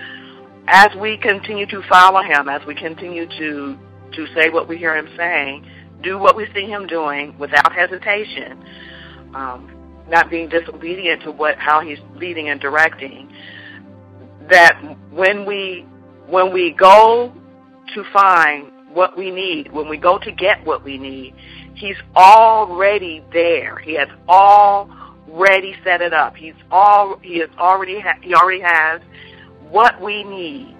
as 0.68 0.94
we 1.00 1.16
continue 1.18 1.66
to 1.66 1.82
follow 1.88 2.22
him, 2.22 2.48
as 2.48 2.64
we 2.66 2.74
continue 2.74 3.26
to 3.26 3.78
to 4.12 4.26
say 4.34 4.48
what 4.48 4.68
we 4.68 4.78
hear 4.78 4.96
him 4.96 5.08
saying, 5.16 5.66
do 6.02 6.18
what 6.18 6.36
we 6.36 6.46
see 6.54 6.64
him 6.64 6.86
doing 6.86 7.36
without 7.38 7.72
hesitation, 7.72 8.64
um, 9.34 9.70
not 10.08 10.30
being 10.30 10.48
disobedient 10.48 11.22
to 11.22 11.32
what 11.32 11.56
how 11.58 11.80
he's 11.80 11.98
leading 12.16 12.48
and 12.48 12.60
directing. 12.60 13.32
That 14.50 14.80
when 15.10 15.46
we 15.46 15.86
when 16.26 16.52
we 16.52 16.72
go 16.72 17.32
to 17.94 18.04
find 18.12 18.70
what 18.92 19.16
we 19.16 19.30
need, 19.30 19.72
when 19.72 19.88
we 19.88 19.96
go 19.96 20.18
to 20.18 20.32
get 20.32 20.64
what 20.64 20.84
we 20.84 20.98
need, 20.98 21.34
he's 21.74 21.96
already 22.16 23.22
there. 23.32 23.78
He 23.78 23.94
has 23.94 24.08
already 24.28 25.74
set 25.84 26.00
it 26.00 26.12
up. 26.12 26.36
He's 26.36 26.54
all 26.70 27.18
he 27.22 27.38
has 27.38 27.50
already 27.58 28.00
ha- 28.00 28.18
he 28.22 28.34
already 28.34 28.62
has 28.62 29.00
what 29.70 30.00
we 30.00 30.24
need. 30.24 30.74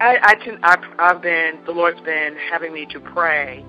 I, 0.00 0.16
I 0.22 0.34
can, 0.36 0.60
I've, 0.62 0.84
I've 0.98 1.22
been 1.22 1.58
the 1.66 1.72
Lord's 1.72 2.00
been 2.00 2.36
having 2.50 2.72
me 2.72 2.86
to 2.92 3.00
pray 3.00 3.64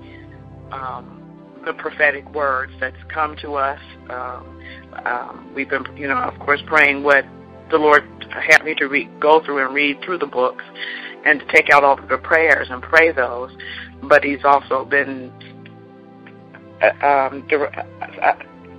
um, 0.70 1.19
the 1.64 1.72
prophetic 1.74 2.28
words 2.34 2.72
that's 2.80 2.96
come 3.12 3.36
to 3.42 3.54
us. 3.54 3.80
Um, 4.08 4.62
um, 5.04 5.52
we've 5.54 5.68
been, 5.68 5.84
you 5.96 6.08
know, 6.08 6.18
of 6.18 6.38
course, 6.40 6.60
praying 6.66 7.02
what 7.02 7.24
the 7.70 7.76
Lord 7.76 8.02
had 8.30 8.64
me 8.64 8.74
to 8.76 8.86
read, 8.86 9.08
go 9.20 9.44
through 9.44 9.64
and 9.64 9.74
read 9.74 9.98
through 10.04 10.18
the 10.18 10.26
books, 10.26 10.64
and 11.24 11.40
to 11.40 11.46
take 11.46 11.70
out 11.70 11.84
all 11.84 11.96
the 11.96 12.18
prayers 12.18 12.68
and 12.70 12.82
pray 12.82 13.12
those. 13.12 13.50
But 14.02 14.24
He's 14.24 14.44
also 14.44 14.84
been, 14.84 15.32
uh, 16.82 17.06
um, 17.06 17.48
uh, 18.22 18.32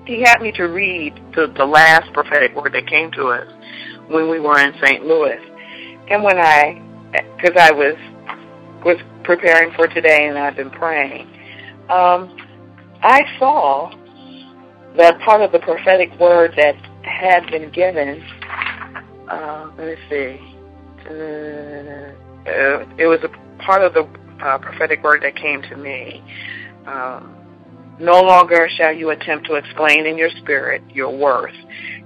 He 0.05 0.21
had 0.23 0.41
me 0.41 0.51
to 0.53 0.63
read 0.63 1.15
the, 1.35 1.53
the 1.55 1.65
last 1.65 2.11
prophetic 2.13 2.55
word 2.55 2.73
that 2.73 2.88
came 2.88 3.11
to 3.11 3.27
us 3.27 3.47
when 4.07 4.29
we 4.29 4.39
were 4.39 4.59
in 4.59 4.73
St. 4.83 5.05
Louis, 5.05 5.39
and 6.09 6.23
when 6.23 6.38
I, 6.38 6.81
because 7.38 7.55
I 7.59 7.71
was 7.71 7.95
was 8.83 8.97
preparing 9.23 9.71
for 9.75 9.88
today 9.88 10.27
and 10.27 10.39
I've 10.39 10.55
been 10.55 10.71
praying 10.71 11.27
um, 11.91 12.35
I 13.03 13.22
saw 13.39 13.91
that 14.98 15.20
part 15.22 15.41
of 15.41 15.51
the 15.51 15.60
prophetic 15.60 16.17
word 16.20 16.53
that 16.58 16.75
had 17.03 17.50
been 17.50 17.72
given. 17.72 18.24
Uh, 19.27 19.72
let 19.77 19.88
me 19.88 19.96
see. 20.10 20.39
Uh, 21.10 22.13
it 22.98 23.08
was 23.08 23.20
a 23.24 23.63
part 23.63 23.84
of 23.84 23.93
the 23.93 24.03
uh, 24.43 24.58
prophetic 24.58 25.03
word 25.03 25.24
that 25.24 25.36
came 25.36 25.62
to 25.63 25.77
me. 25.77 26.24
Um, 26.86 27.36
no 28.00 28.22
longer 28.22 28.67
shall 28.77 28.91
you 28.93 29.12
attempt 29.12 29.48
to 29.48 29.55
explain 29.55 30.05
in 30.05 30.17
your 30.17 30.29
spirit 30.41 30.81
your 30.89 31.15
worth, 31.15 31.53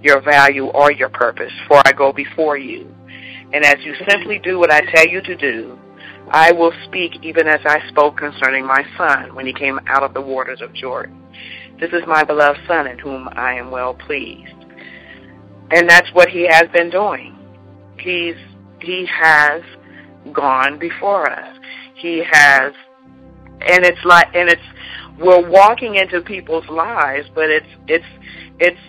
your 0.02 0.22
value, 0.22 0.66
or 0.68 0.92
your 0.92 1.10
purpose, 1.10 1.52
for 1.68 1.82
I 1.86 1.92
go 1.94 2.12
before 2.12 2.58
you. 2.58 2.94
And 3.54 3.64
as 3.64 3.78
you 3.84 3.96
simply 4.10 4.40
do 4.40 4.60
what 4.60 4.72
I 4.72 4.82
tell 4.94 5.08
you 5.08 5.22
to 5.22 5.36
do, 5.36 5.80
I 6.32 6.52
will 6.52 6.74
speak 6.86 7.24
even 7.24 7.48
as 7.48 7.62
I 7.66 7.88
spoke 7.90 8.18
concerning 8.18 8.66
my 8.66 8.84
son 8.98 9.36
when 9.36 9.46
he 9.46 9.54
came 9.54 9.80
out 9.88 10.04
of 10.04 10.14
the 10.14 10.22
waters 10.22 10.62
of 10.62 10.74
Jordan. 10.74 11.22
This 11.80 11.92
is 11.92 12.04
my 12.08 12.24
beloved 12.24 12.60
son 12.68 12.88
in 12.88 12.98
whom 12.98 13.30
I 13.34 13.54
am 13.56 13.70
well 13.70 13.94
pleased. 13.94 14.54
And 15.72 15.90
that's 15.90 16.12
what 16.14 16.30
he 16.30 16.48
has 16.50 16.68
been 16.72 16.90
doing. 16.90 17.38
He's 18.00 18.36
he 18.82 19.08
has 19.12 19.62
gone 20.32 20.78
before 20.80 21.30
us. 21.30 21.58
He 21.96 22.24
has 22.30 22.74
and 23.62 23.86
it's 23.86 24.04
like 24.06 24.28
and 24.34 24.50
it's 24.50 24.62
we're 25.20 25.50
walking 25.50 25.96
into 25.96 26.22
people's 26.22 26.68
lives, 26.68 27.28
but 27.34 27.50
it's 27.50 27.68
it's 27.88 28.06
it's 28.60 28.80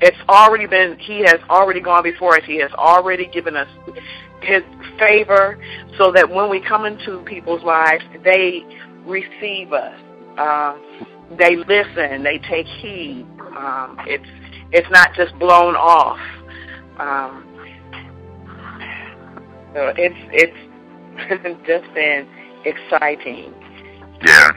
it's 0.00 0.16
already 0.28 0.66
been 0.66 0.96
he 0.98 1.20
has 1.20 1.40
already 1.50 1.80
gone 1.80 2.02
before 2.02 2.36
us. 2.36 2.42
He 2.46 2.58
has 2.60 2.70
already 2.72 3.26
given 3.26 3.56
us 3.56 3.68
his 4.42 4.62
favor 4.98 5.58
so 5.96 6.12
that 6.12 6.28
when 6.28 6.48
we 6.48 6.60
come 6.60 6.84
into 6.84 7.22
people's 7.24 7.62
lives, 7.64 8.04
they 8.22 8.64
receive 9.04 9.72
us. 9.72 9.98
Um, 10.38 10.80
they 11.36 11.56
listen. 11.56 12.22
They 12.22 12.38
take 12.48 12.66
heed. 12.66 13.26
Um, 13.56 13.96
it's 14.06 14.24
it's 14.70 14.88
not 14.90 15.14
just 15.14 15.36
blown 15.38 15.74
off. 15.74 16.18
Um, 16.98 17.44
so 19.74 19.92
it's 19.96 20.14
it's 20.32 21.66
just 21.66 21.92
been 21.94 22.28
exciting. 22.64 23.52
Yeah, 24.24 24.50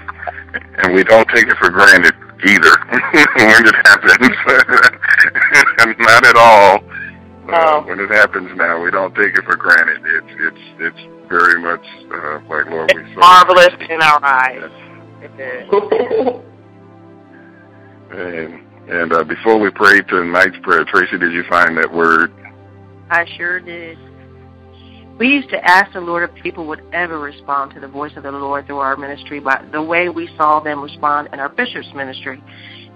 and 0.84 0.94
we 0.94 1.04
don't 1.04 1.28
take 1.30 1.48
it 1.48 1.58
for 1.58 1.70
granted 1.70 2.14
either 2.46 2.76
when 2.92 3.68
it 3.68 3.76
happens. 3.86 4.36
not 6.00 6.26
at 6.26 6.36
all. 6.36 6.84
Uh, 7.50 7.82
when 7.84 8.00
it 8.00 8.10
happens 8.10 8.50
now, 8.56 8.82
we 8.82 8.92
don't 8.92 9.14
take 9.16 9.36
it 9.38 9.44
for 9.44 9.56
granted. 9.56 10.02
It's 10.06 10.34
it's 10.40 10.62
it's 10.80 11.30
very 11.30 11.62
much 11.62 11.86
uh, 12.14 12.40
like 12.48 12.68
Lord. 12.70 12.92
It's 12.96 13.16
marvelous 13.18 13.76
in 13.90 14.02
our 14.02 14.24
eyes. 14.24 14.72
It 15.22 15.32
and 18.12 18.62
and 18.90 19.14
uh, 19.14 19.24
before 19.24 19.60
we 19.60 19.70
pray 19.72 20.02
tonight's 20.02 20.58
prayer, 20.64 20.86
Tracy, 20.86 21.18
did 21.18 21.34
you 21.34 21.44
find 21.50 21.78
that 21.78 21.94
word? 21.94 22.34
I 23.10 23.26
sure 23.38 23.60
did. 23.60 23.98
We 25.22 25.28
used 25.28 25.52
to 25.52 25.64
ask 25.64 25.94
the 25.94 26.02
Lord 26.02 26.28
if 26.28 26.36
people 26.42 26.66
would 26.66 26.82
ever 26.94 27.20
respond 27.20 27.76
to 27.76 27.80
the 27.80 27.88
voice 27.88 28.12
of 28.18 28.24
the 28.24 28.32
Lord 28.32 28.66
through 28.66 28.80
our 28.80 28.98
ministry 28.98 29.40
by 29.40 29.64
the 29.72 29.80
way 29.80 30.10
we 30.10 30.28
saw 30.36 30.60
them 30.60 30.82
respond 30.82 31.30
in 31.32 31.40
our 31.40 31.48
bishop's 31.48 31.94
ministry. 31.94 32.44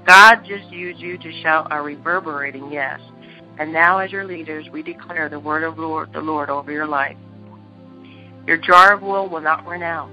God 0.08 0.38
just 0.38 0.68
used 0.72 1.00
you 1.00 1.20
to 1.20 1.42
shout 1.44 1.68
a 1.70 1.80
reverberating 1.80 2.72
yes. 2.72 3.00
And 3.60 3.72
now, 3.72 4.00
as 4.00 4.12
your 4.12 4.26
leaders, 4.26 4.66
we 4.72 4.82
declare 4.82 5.30
the 5.30 5.40
word 5.40 5.62
of 5.64 5.78
Lord, 5.78 6.14
the 6.14 6.20
Lord 6.20 6.50
over 6.50 6.72
your 6.72 6.88
life. 6.88 7.16
Your 8.48 8.58
jar 8.58 8.96
of 8.96 9.04
oil 9.04 9.30
will 9.30 9.42
not 9.42 9.64
run 9.68 9.84
out. 9.84 10.10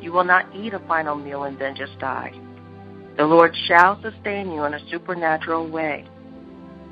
You 0.00 0.12
will 0.12 0.24
not 0.24 0.46
eat 0.56 0.72
a 0.72 0.78
final 0.88 1.14
meal 1.14 1.42
and 1.42 1.58
then 1.58 1.76
just 1.76 1.98
die. 1.98 2.32
The 3.18 3.26
Lord 3.26 3.54
shall 3.68 4.00
sustain 4.00 4.50
you 4.50 4.64
in 4.64 4.72
a 4.72 4.88
supernatural 4.88 5.68
way. 5.68 6.06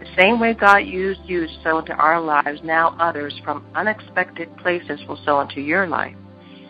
The 0.02 0.20
same 0.20 0.40
way 0.40 0.52
God 0.52 0.78
used 0.78 1.20
you 1.26 1.46
to 1.46 1.62
sow 1.62 1.78
into 1.78 1.92
our 1.92 2.20
lives, 2.20 2.58
now 2.64 2.96
others 2.98 3.40
from 3.44 3.64
unexpected 3.76 4.54
places 4.56 5.00
will 5.06 5.18
sow 5.24 5.40
into 5.40 5.60
your 5.60 5.86
life. 5.86 6.16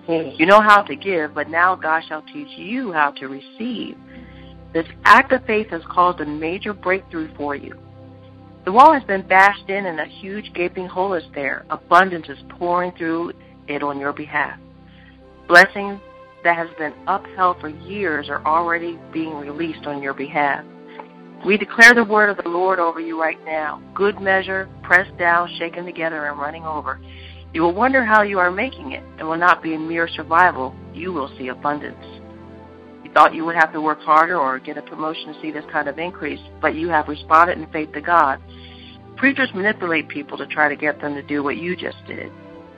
Mm. 0.07 0.39
You 0.39 0.45
know 0.45 0.61
how 0.61 0.83
to 0.83 0.95
give, 0.95 1.35
but 1.35 1.49
now 1.49 1.75
God 1.75 2.03
shall 2.07 2.21
teach 2.21 2.59
you 2.59 2.93
how 2.93 3.11
to 3.13 3.29
receive. 3.29 3.97
This 4.75 4.85
act 5.05 5.33
of 5.33 5.47
faith 5.47 5.69
has 5.71 5.81
caused 5.91 6.21
a 6.21 6.27
major 6.27 6.75
breakthrough 6.75 7.35
for 7.35 7.57
you. 7.57 7.75
The 8.67 8.73
wall 8.73 8.93
has 8.93 9.03
been 9.05 9.27
bashed 9.27 9.71
in 9.71 9.87
and 9.87 9.99
a 9.99 10.05
huge 10.05 10.53
gaping 10.53 10.87
hole 10.87 11.15
is 11.15 11.25
there. 11.35 11.65
Abundance 11.71 12.29
is 12.29 12.39
pouring 12.51 12.93
through 12.99 13.33
it 13.67 13.83
on 13.83 13.99
your 13.99 14.13
behalf. 14.13 14.59
Blessings 15.49 15.99
that 16.45 16.59
has 16.59 16.69
been 16.77 16.93
upheld 17.07 17.61
for 17.61 17.71
years 17.71 18.29
are 18.29 18.45
already 18.45 18.99
being 19.11 19.35
released 19.37 19.87
on 19.87 20.03
your 20.03 20.13
behalf. 20.13 20.67
We 21.45 21.57
declare 21.57 21.93
the 21.93 22.05
word 22.05 22.31
of 22.31 22.37
the 22.43 22.49
Lord 22.49 22.79
over 22.79 23.01
you 23.01 23.21
right 23.21 23.43
now. 23.45 23.83
Good 23.95 24.21
measure, 24.21 24.69
pressed 24.83 25.17
down, 25.19 25.53
shaken 25.59 25.85
together, 25.85 26.27
and 26.27 26.39
running 26.39 26.65
over. 26.65 27.01
You 27.53 27.63
will 27.63 27.75
wonder 27.75 28.05
how 28.05 28.23
you 28.23 28.39
are 28.39 28.51
making 28.51 28.93
it. 28.93 29.03
It 29.19 29.25
will 29.25 29.37
not 29.37 29.61
be 29.61 29.75
a 29.75 29.79
mere 29.79 30.07
survival. 30.07 30.75
You 30.95 31.13
will 31.13 31.29
see 31.37 31.49
abundance. 31.49 32.05
You 33.03 33.11
thought 33.13 33.35
you 33.35 33.45
would 33.45 33.57
have 33.57 33.73
to 33.73 33.81
work 33.81 34.01
harder 34.03 34.39
or 34.39 34.61
get 34.61 34.79
a 34.79 34.83
promotion 34.83 35.35
to 35.35 35.41
see 35.43 35.51
this 35.51 35.65
kind 35.73 35.89
of 35.89 35.99
increase, 35.99 36.41
but 36.61 36.77
you 36.77 36.89
have 36.89 37.09
responded 37.09 37.59
in 37.59 37.67
faith 37.73 37.93
to 37.93 38.01
God. 38.01 38.41
Preachers 39.17 39.51
manipulate 39.53 40.09
people 40.09 40.39
to 40.39 40.47
try 40.47 40.69
to 40.69 40.77
get 40.77 41.01
them 41.01 41.15
to 41.15 41.23
do 41.23 41.43
what 41.43 41.57
you 41.57 41.75
just 41.77 41.99
did. 42.07 42.31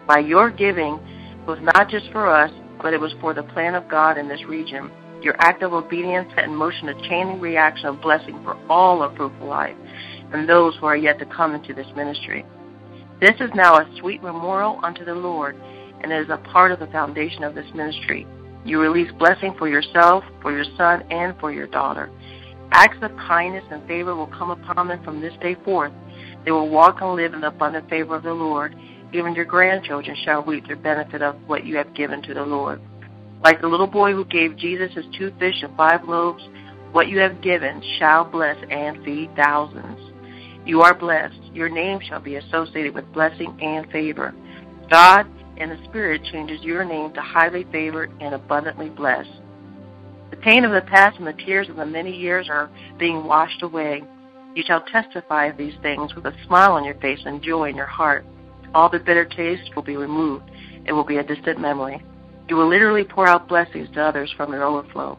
By 0.07 0.21
your 0.21 0.51
giving 0.51 0.99
was 1.47 1.59
not 1.61 1.91
just 1.91 2.11
for 2.13 2.29
us, 2.29 2.51
but 2.81 2.95
it 2.95 3.01
was 3.01 3.15
for 3.21 3.35
the 3.35 3.43
plan 3.43 3.75
of 3.75 3.89
God 3.89 4.17
in 4.17 4.27
this 4.27 4.45
region. 4.45 4.91
Your 5.25 5.37
act 5.39 5.63
of 5.63 5.73
obedience 5.73 6.31
set 6.35 6.45
in 6.45 6.55
motion 6.55 6.91
a 6.91 7.09
chain 7.09 7.41
reaction 7.41 7.87
of 7.87 8.03
blessing 8.03 8.39
for 8.45 8.59
all 8.69 9.03
of 9.03 9.17
Fruitful 9.17 9.49
Life 9.49 9.75
and 10.35 10.47
those 10.47 10.77
who 10.77 10.85
are 10.87 10.97
yet 10.97 11.19
to 11.19 11.25
come 11.25 11.55
into 11.55 11.73
this 11.73 11.87
ministry. 11.97 12.45
This 13.21 13.35
is 13.41 13.51
now 13.55 13.77
a 13.77 13.89
sweet 14.01 14.23
memorial 14.23 14.81
unto 14.83 15.03
the 15.03 15.15
Lord, 15.15 15.57
and 16.03 16.13
is 16.13 16.29
a 16.29 16.37
part 16.37 16.73
of 16.73 16.79
the 16.79 16.89
foundation 16.89 17.43
of 17.43 17.55
this 17.55 17.73
ministry. 17.75 18.27
You 18.67 18.81
release 18.81 19.11
blessing 19.13 19.55
for 19.57 19.67
yourself, 19.69 20.25
for 20.43 20.53
your 20.53 20.67
son, 20.77 21.05
and 21.11 21.39
for 21.41 21.51
your 21.51 21.69
daughter. 21.69 22.11
Acts 22.73 22.99
of 23.01 23.17
kindness 23.17 23.65
and 23.71 23.87
favor 23.87 24.15
will 24.15 24.27
come 24.27 24.51
upon 24.51 24.89
them 24.89 25.03
from 25.05 25.23
this 25.23 25.35
day 25.41 25.57
forth. 25.65 25.93
They 26.45 26.51
will 26.51 26.69
walk 26.69 27.01
and 27.01 27.15
live 27.15 27.33
in 27.33 27.41
the 27.41 27.47
abundant 27.47 27.89
favor 27.89 28.17
of 28.17 28.25
the 28.25 28.35
Lord. 28.35 28.75
Even 29.15 29.35
your 29.35 29.47
grandchildren 29.47 30.17
shall 30.25 30.43
reap 30.43 30.67
the 30.67 30.77
benefit 30.77 31.23
of 31.23 31.37
what 31.47 31.65
you 31.65 31.77
have 31.77 31.95
given 31.95 32.21
to 32.25 32.35
the 32.35 32.45
Lord. 32.45 32.81
Like 33.45 33.61
the 33.61 33.69
little 33.69 33.87
boy 33.87 34.13
who 34.13 34.25
gave 34.25 34.57
Jesus 34.57 34.95
his 34.95 35.05
two 35.19 35.31
fish 35.39 35.63
and 35.63 35.77
five 35.77 36.05
loaves, 36.09 36.43
what 36.93 37.09
you 37.09 37.19
have 37.19 37.43
given 37.43 37.83
shall 37.99 38.25
bless 38.25 38.57
and 38.71 39.05
feed 39.05 39.31
thousands. 39.37 40.01
You 40.67 40.81
are 40.81 40.95
blessed. 40.95 41.39
Your 41.53 41.69
name 41.69 42.01
shall 42.01 42.21
be 42.21 42.37
associated 42.37 42.95
with 42.95 43.13
blessing 43.13 43.55
and 43.61 43.91
favor. 43.93 44.35
God 44.91 45.27
and 45.59 45.71
the 45.71 45.85
Spirit 45.85 46.23
changes 46.33 46.63
your 46.63 46.87
name 46.87 47.13
to 47.13 47.21
highly 47.21 47.67
favored 47.71 48.11
and 48.21 48.35
abundantly 48.35 48.89
blessed. 48.89 49.31
The 50.31 50.39
pain 50.39 50.65
of 50.65 50.73
the 50.73 50.81
past 50.81 51.19
and 51.19 51.27
the 51.27 51.45
tears 51.45 51.69
of 51.69 51.77
the 51.77 51.85
many 51.85 52.17
years 52.17 52.49
are 52.49 52.71
being 52.99 53.25
washed 53.25 53.63
away. 53.63 54.03
You 54.55 54.63
shall 54.67 54.85
testify 54.87 55.47
of 55.47 55.59
these 55.59 55.75
things 55.83 56.15
with 56.15 56.25
a 56.25 56.35
smile 56.47 56.73
on 56.73 56.85
your 56.85 56.95
face 56.95 57.21
and 57.27 57.43
joy 57.43 57.69
in 57.69 57.77
your 57.77 57.87
heart. 57.87 58.25
All 58.75 58.89
the 58.89 58.99
bitter 58.99 59.27
taste 59.27 59.71
will 59.77 59.83
be 59.83 59.97
removed. 59.97 60.51
It 60.87 60.93
will 60.93 61.05
be 61.05 61.19
a 61.19 61.23
distant 61.23 61.61
memory. 61.61 62.03
You 62.49 62.57
will 62.57 62.69
literally 62.69 63.05
pour 63.05 63.27
out 63.27 63.49
blessings 63.49 63.89
to 63.95 64.03
others 64.03 64.33
from 64.37 64.53
your 64.53 64.65
overflow. 64.65 65.19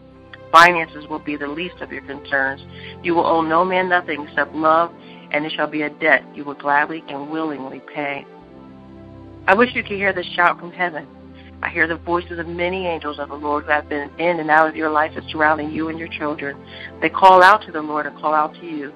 Finances 0.52 1.06
will 1.10 1.20
be 1.20 1.36
the 1.36 1.48
least 1.48 1.82
of 1.82 1.92
your 1.92 2.06
concerns. 2.06 2.62
You 3.04 3.16
will 3.16 3.26
owe 3.26 3.42
no 3.42 3.66
man 3.66 3.90
nothing 3.90 4.26
except 4.28 4.54
love 4.54 4.92
and 5.32 5.46
it 5.46 5.52
shall 5.56 5.68
be 5.68 5.82
a 5.82 5.90
debt 5.90 6.24
you 6.34 6.46
will 6.46 6.54
gladly 6.54 7.04
and 7.10 7.30
willingly 7.30 7.82
pay. 7.94 8.26
I 9.48 9.56
wish 9.56 9.70
you 9.74 9.84
could 9.84 9.98
hear 9.98 10.14
the 10.14 10.24
shout 10.36 10.60
from 10.60 10.72
heaven. 10.72 11.08
I 11.62 11.70
hear 11.70 11.88
the 11.88 11.98
voices 11.98 12.40
of 12.40 12.48
many 12.48 12.86
angels 12.86 13.20
of 13.20 13.30
the 13.30 13.36
Lord 13.36 13.66
who 13.66 13.72
have 13.72 13.90
been 13.90 14.10
in 14.20 14.40
and 14.40 14.50
out 14.50 14.70
of 14.70 14.76
your 14.76 14.90
life 14.90 15.12
and 15.16 15.30
surrounding 15.30 15.72
you 15.72 15.90
and 15.90 15.98
your 15.98 16.10
children. 16.10 16.58
They 17.02 17.10
call 17.10 17.42
out 17.42 17.64
to 17.66 17.72
the 17.72 17.82
Lord 17.82 18.06
and 18.06 18.18
call 18.18 18.34
out 18.34 18.54
to 18.56 18.66
you. 18.66 18.94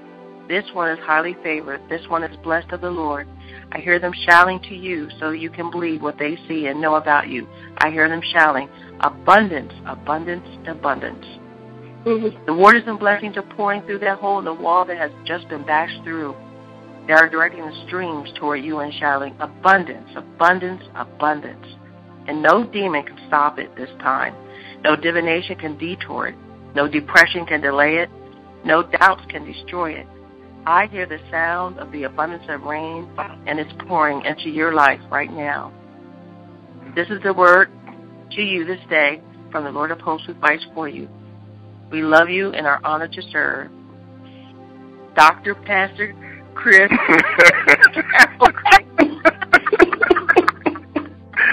This 0.49 0.65
one 0.73 0.89
is 0.89 0.97
highly 1.05 1.37
favored. 1.43 1.79
This 1.89 2.01
one 2.07 2.23
is 2.23 2.35
blessed 2.37 2.71
of 2.71 2.81
the 2.81 2.89
Lord. 2.89 3.27
I 3.71 3.77
hear 3.81 3.99
them 3.99 4.13
shouting 4.25 4.59
to 4.61 4.73
you 4.73 5.07
so 5.19 5.29
you 5.29 5.51
can 5.51 5.69
believe 5.69 6.01
what 6.01 6.17
they 6.17 6.39
see 6.47 6.65
and 6.65 6.81
know 6.81 6.95
about 6.95 7.29
you. 7.29 7.47
I 7.77 7.91
hear 7.91 8.09
them 8.09 8.23
shouting, 8.33 8.67
abundance, 9.01 9.71
abundance, 9.85 10.47
abundance. 10.67 11.23
Mm-hmm. 12.03 12.45
The 12.47 12.53
waters 12.55 12.81
and 12.87 12.97
blessings 12.97 13.37
are 13.37 13.43
pouring 13.43 13.83
through 13.83 13.99
that 13.99 14.17
hole 14.17 14.39
in 14.39 14.45
the 14.45 14.53
wall 14.53 14.85
that 14.85 14.97
has 14.97 15.11
just 15.23 15.47
been 15.49 15.63
bashed 15.67 16.03
through. 16.03 16.35
They 17.05 17.13
are 17.13 17.29
directing 17.29 17.63
the 17.63 17.83
streams 17.85 18.31
toward 18.39 18.63
you 18.63 18.79
and 18.79 18.91
shouting, 18.95 19.35
Abundance, 19.39 20.09
abundance, 20.15 20.81
abundance. 20.95 21.67
And 22.27 22.41
no 22.41 22.63
demon 22.63 23.03
can 23.03 23.19
stop 23.27 23.59
it 23.59 23.75
this 23.75 23.89
time. 23.99 24.33
No 24.83 24.95
divination 24.95 25.59
can 25.59 25.77
detour 25.77 26.29
it. 26.29 26.35
No 26.73 26.87
depression 26.87 27.45
can 27.45 27.61
delay 27.61 27.97
it. 27.97 28.09
No 28.65 28.81
doubts 28.81 29.23
can 29.29 29.45
destroy 29.45 29.91
it. 29.91 30.07
I 30.69 30.85
hear 30.85 31.07
the 31.07 31.17
sound 31.31 31.79
of 31.79 31.91
the 31.91 32.03
abundance 32.03 32.43
of 32.47 32.61
rain, 32.61 33.09
and 33.47 33.59
it's 33.59 33.73
pouring 33.87 34.23
into 34.23 34.51
your 34.51 34.71
life 34.71 35.01
right 35.09 35.33
now. 35.33 35.73
This 36.93 37.09
is 37.09 37.19
the 37.23 37.33
word 37.33 37.71
to 38.33 38.41
you 38.43 38.65
this 38.65 38.79
day 38.87 39.19
from 39.51 39.63
the 39.63 39.71
Lord 39.71 39.89
of 39.89 39.99
hosts 39.99 40.27
who 40.27 40.35
fights 40.35 40.63
for 40.75 40.87
you. 40.87 41.09
We 41.91 42.03
love 42.03 42.29
you 42.29 42.51
and 42.51 42.67
are 42.67 42.79
honored 42.83 43.13
to 43.13 43.21
serve. 43.31 43.71
Dr. 45.15 45.55
Pastor 45.55 46.13
Chris. 46.53 46.91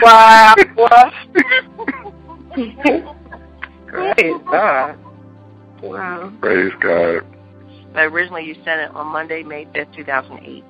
wow. 0.02 0.54
What? 0.74 1.14
Praise 3.86 4.36
God. 4.50 4.98
Wow. 5.82 6.32
Praise 6.38 6.72
God. 6.82 7.35
But 7.96 8.12
originally 8.12 8.44
you 8.44 8.54
sent 8.56 8.82
it 8.82 8.90
on 8.94 9.06
Monday, 9.06 9.42
May 9.42 9.64
5th, 9.64 9.96
2008. 9.96 10.62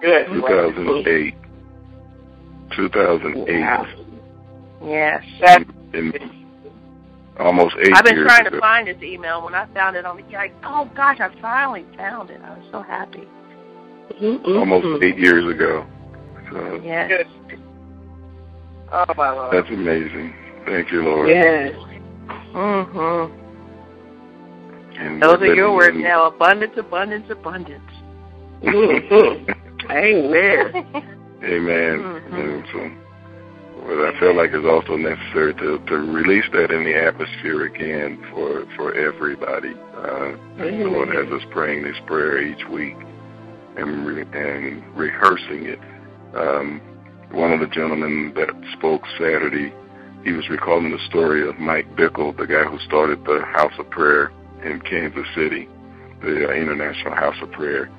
Good. 0.00 0.26
2008. 0.28 1.34
2008. 2.76 3.60
Wow. 3.60 3.86
Yes. 4.84 5.24
In, 5.92 6.12
almost 7.36 7.74
eight 7.80 7.90
I've 7.96 8.04
been 8.04 8.14
years 8.14 8.26
trying 8.28 8.46
ago. 8.46 8.56
to 8.56 8.60
find 8.60 8.86
this 8.86 9.02
email. 9.02 9.42
When 9.42 9.56
I 9.56 9.66
found 9.74 9.96
it 9.96 10.06
on 10.06 10.18
the 10.18 10.22
like, 10.32 10.54
oh 10.62 10.88
gosh, 10.94 11.18
I 11.18 11.34
finally 11.40 11.84
found 11.96 12.30
it. 12.30 12.40
I 12.44 12.50
was 12.50 12.68
so 12.70 12.82
happy. 12.82 13.26
Mm-hmm. 14.22 14.56
Almost 14.56 15.02
eight 15.02 15.18
years 15.18 15.52
ago. 15.52 15.84
So 16.52 16.80
yes. 16.84 17.24
Oh 18.92 19.04
my 19.16 19.32
Lord. 19.32 19.52
That's 19.52 19.68
amazing. 19.68 20.32
Thank 20.64 20.92
you, 20.92 21.02
Lord. 21.02 21.28
Yes. 21.28 21.74
Mhm. 22.54 23.41
And 24.98 25.22
Those 25.22 25.40
are 25.40 25.54
your 25.54 25.74
words 25.74 25.96
now. 25.98 26.26
Abundance, 26.26 26.74
abundance, 26.76 27.26
abundance. 27.30 27.82
Mm-hmm. 29.82 29.90
Amen. 29.90 31.18
Amen. 31.42 31.98
Mhm. 31.98 32.32
And 32.32 32.64
so, 32.72 33.84
well, 33.84 34.06
I 34.06 34.18
feel 34.20 34.36
like 34.36 34.50
it's 34.52 34.64
also 34.64 34.96
necessary 34.96 35.54
to, 35.54 35.78
to 35.86 35.96
release 35.96 36.44
that 36.52 36.70
in 36.70 36.84
the 36.84 36.94
atmosphere 36.94 37.64
again 37.64 38.22
for 38.30 38.64
for 38.76 38.94
everybody. 38.94 39.74
Uh, 39.96 40.36
the 40.56 40.86
Lord 40.88 41.08
has 41.08 41.26
us 41.32 41.42
praying 41.50 41.82
this 41.82 41.96
prayer 42.06 42.40
each 42.40 42.64
week 42.68 42.96
and 43.76 44.06
re- 44.06 44.22
and 44.22 44.84
rehearsing 44.96 45.66
it. 45.66 45.80
Um, 46.36 46.80
one 47.32 47.52
of 47.52 47.60
the 47.60 47.66
gentlemen 47.66 48.32
that 48.36 48.50
spoke 48.78 49.02
Saturday, 49.18 49.72
he 50.24 50.30
was 50.32 50.48
recalling 50.48 50.92
the 50.92 51.04
story 51.08 51.46
of 51.48 51.58
Mike 51.58 51.88
Bickle, 51.96 52.36
the 52.36 52.46
guy 52.46 52.62
who 52.64 52.78
started 52.86 53.24
the 53.24 53.42
House 53.52 53.72
of 53.80 53.90
Prayer 53.90 54.30
in 54.64 54.80
Kansas 54.80 55.26
City, 55.34 55.68
the 56.22 56.48
uh, 56.48 56.52
International 56.52 57.14
House 57.14 57.36
of 57.42 57.50
Prayer, 57.52 57.90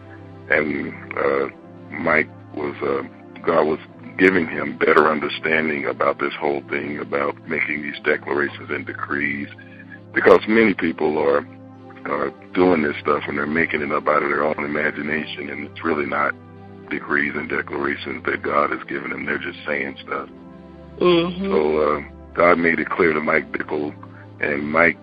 and 0.49 0.93
uh, 1.17 1.47
Mike 1.91 2.30
was 2.56 2.76
uh, 2.82 3.04
God 3.45 3.63
was 3.63 3.80
giving 4.17 4.47
him 4.47 4.78
better 4.78 5.10
understanding 5.10 5.86
about 5.86 6.19
this 6.19 6.34
whole 6.39 6.62
thing, 6.69 6.99
about 6.99 7.36
making 7.47 7.82
these 7.82 7.99
declarations 8.04 8.69
and 8.69 8.86
decrees, 8.86 9.47
because 10.13 10.39
many 10.47 10.73
people 10.73 11.17
are 11.17 11.45
are 12.06 12.32
doing 12.54 12.84
this 12.84 12.95
stuff 13.02 13.23
and 13.28 13.38
they're 13.38 13.47
making 13.47 13.82
it 13.82 13.91
up 13.91 14.08
out 14.08 14.23
of 14.23 14.30
their 14.30 14.43
own 14.43 14.63
imagination, 14.63 15.49
and 15.49 15.67
it's 15.67 15.84
really 15.84 16.06
not 16.06 16.34
decrees 16.89 17.34
and 17.36 17.49
declarations 17.49 18.23
that 18.26 18.43
God 18.43 18.71
has 18.71 18.84
given 18.88 19.12
them. 19.12 19.26
They're 19.26 19.38
just 19.38 19.60
saying 19.65 19.97
stuff. 20.06 20.30
Mm-hmm. 20.99 21.52
So 21.52 21.78
uh, 21.82 22.34
God 22.36 22.60
made 22.60 22.80
it 22.80 22.89
clear 22.89 23.13
to 23.13 23.21
Mike 23.21 23.52
Bickle, 23.52 23.95
and 24.41 24.69
Mike 24.69 24.97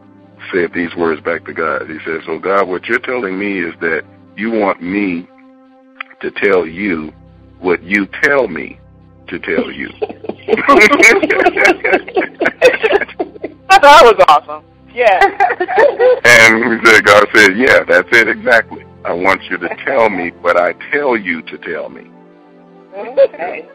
said 0.53 0.73
these 0.75 0.95
words 0.97 1.21
back 1.21 1.45
to 1.47 1.53
God. 1.53 1.89
He 1.89 1.99
said, 2.05 2.23
"So 2.27 2.39
God, 2.39 2.69
what 2.69 2.87
you're 2.87 2.99
telling 2.99 3.39
me 3.39 3.61
is 3.61 3.75
that 3.81 4.05
you 4.37 4.51
want 4.51 4.83
me 4.83 5.29
to 6.21 6.31
tell 6.31 6.67
you 6.67 7.13
what 7.59 7.83
you 7.83 8.07
tell 8.23 8.49
me 8.49 8.79
to 9.29 9.39
tell 9.39 9.71
you." 9.71 9.89
that 13.81 14.03
was 14.03 14.25
awesome. 14.29 14.65
Yeah. 14.95 15.21
and 16.25 16.69
we 16.69 16.85
said, 16.85 17.05
God 17.05 17.27
said, 17.35 17.57
yeah, 17.57 17.85
that's 17.85 18.09
it 18.13 18.29
exactly. 18.29 18.85
I 19.05 19.13
want 19.13 19.45
you 19.45 19.57
to 19.59 19.69
tell 19.85 20.11
me 20.11 20.31
what 20.41 20.57
I 20.57 20.73
tell 20.93 21.17
you 21.17 21.43
to 21.43 21.59
tell 21.59 21.89
me. 21.89 22.11
Okay. 22.95 23.69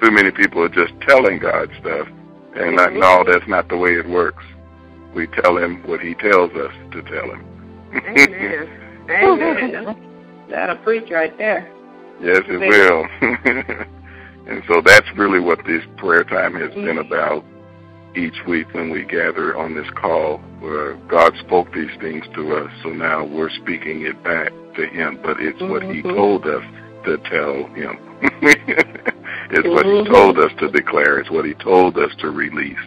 Too 0.00 0.10
many 0.10 0.30
people 0.30 0.62
are 0.62 0.68
just 0.68 0.92
telling 1.06 1.38
God 1.38 1.70
stuff, 1.80 2.08
and 2.54 2.76
like, 2.76 2.94
no, 2.94 3.24
that's 3.30 3.46
not 3.46 3.68
the 3.68 3.76
way 3.76 3.90
it 3.90 4.08
works. 4.08 4.44
We 5.14 5.26
tell 5.26 5.56
him 5.58 5.82
what 5.86 6.00
he 6.00 6.14
tells 6.14 6.52
us 6.52 6.72
to 6.92 7.02
tell 7.02 7.30
him. 7.32 7.44
Amen. 7.92 8.68
Amen. 9.10 10.46
That'll 10.48 10.76
preach 10.78 11.10
right 11.10 11.36
there. 11.38 11.70
Yes, 12.20 12.40
it 12.46 12.58
will. 12.58 13.06
and 14.46 14.62
so 14.68 14.82
that's 14.84 15.06
really 15.16 15.40
what 15.40 15.58
this 15.66 15.82
prayer 15.96 16.24
time 16.24 16.54
has 16.54 16.72
been 16.74 16.98
about 16.98 17.44
each 18.14 18.36
week 18.46 18.72
when 18.74 18.90
we 18.90 19.04
gather 19.04 19.56
on 19.56 19.74
this 19.74 19.88
call 19.96 20.38
where 20.60 20.94
God 21.08 21.32
spoke 21.38 21.72
these 21.72 21.90
things 22.00 22.24
to 22.34 22.56
us. 22.56 22.70
So 22.82 22.90
now 22.90 23.24
we're 23.24 23.50
speaking 23.50 24.02
it 24.02 24.22
back 24.22 24.52
to 24.76 24.86
him, 24.86 25.18
but 25.22 25.40
it's 25.40 25.60
what 25.60 25.82
he 25.82 26.02
Mhm. 26.02 26.14
told 26.14 26.46
us 26.46 26.64
to 27.04 27.16
tell 27.18 27.64
him. 27.68 27.98
it's 28.42 29.68
what 29.68 29.86
he 29.86 29.92
Mhm. 30.02 30.12
told 30.12 30.38
us 30.38 30.52
to 30.58 30.68
declare. 30.68 31.18
It's 31.18 31.30
what 31.30 31.44
he 31.44 31.54
told 31.54 31.96
us 31.98 32.14
to 32.16 32.30
release. 32.30 32.78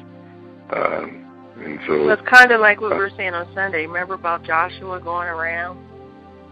Um, 0.71 1.22
and 1.57 1.79
so, 1.87 2.05
Well, 2.05 2.11
it's 2.11 2.21
kind 2.27 2.51
of 2.51 2.59
like 2.61 2.81
what 2.81 2.91
we 2.91 2.97
were 2.97 3.11
saying 3.15 3.33
on 3.33 3.47
Sunday. 3.53 3.85
Remember 3.85 4.13
about 4.15 4.43
Joshua 4.43 4.99
going 4.99 5.27
around, 5.27 5.79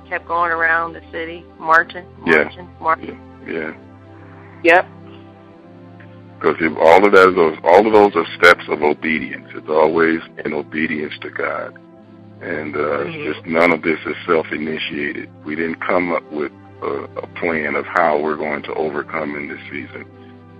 kept 0.08 0.28
going 0.28 0.52
around 0.52 0.94
the 0.94 1.02
city, 1.12 1.46
marching, 1.60 2.06
Yeah. 2.26 2.44
marching, 2.44 2.70
marching. 2.80 3.20
yeah, 3.48 3.72
Yep. 4.64 4.86
because 6.40 6.56
all 6.80 7.06
of 7.06 7.12
that, 7.14 7.34
those, 7.36 7.58
all 7.64 7.86
of 7.86 7.94
those 7.94 8.16
are 8.16 8.26
steps 8.38 8.64
of 8.70 8.82
obedience. 8.84 9.48
It's 9.56 9.70
always 9.70 10.20
in 10.46 10.54
obedience 10.54 11.14
to 11.22 11.30
God, 11.30 11.78
and 12.42 12.76
uh, 12.76 12.80
Mhm. 13.06 13.24
just 13.34 13.46
none 13.46 13.72
of 13.72 13.82
this 13.82 14.00
is 14.06 14.16
self-initiated. 14.26 15.30
We 15.46 15.56
didn't 15.56 15.80
come 15.86 16.12
up 16.12 16.24
with 16.32 16.52
a, 16.82 17.08
a 17.18 17.28
plan 17.40 17.76
of 17.76 17.86
how 17.86 18.18
we're 18.20 18.36
going 18.38 18.64
to 18.64 18.74
overcome 18.74 19.36
in 19.36 19.48
this 19.48 19.62
season. 19.70 20.06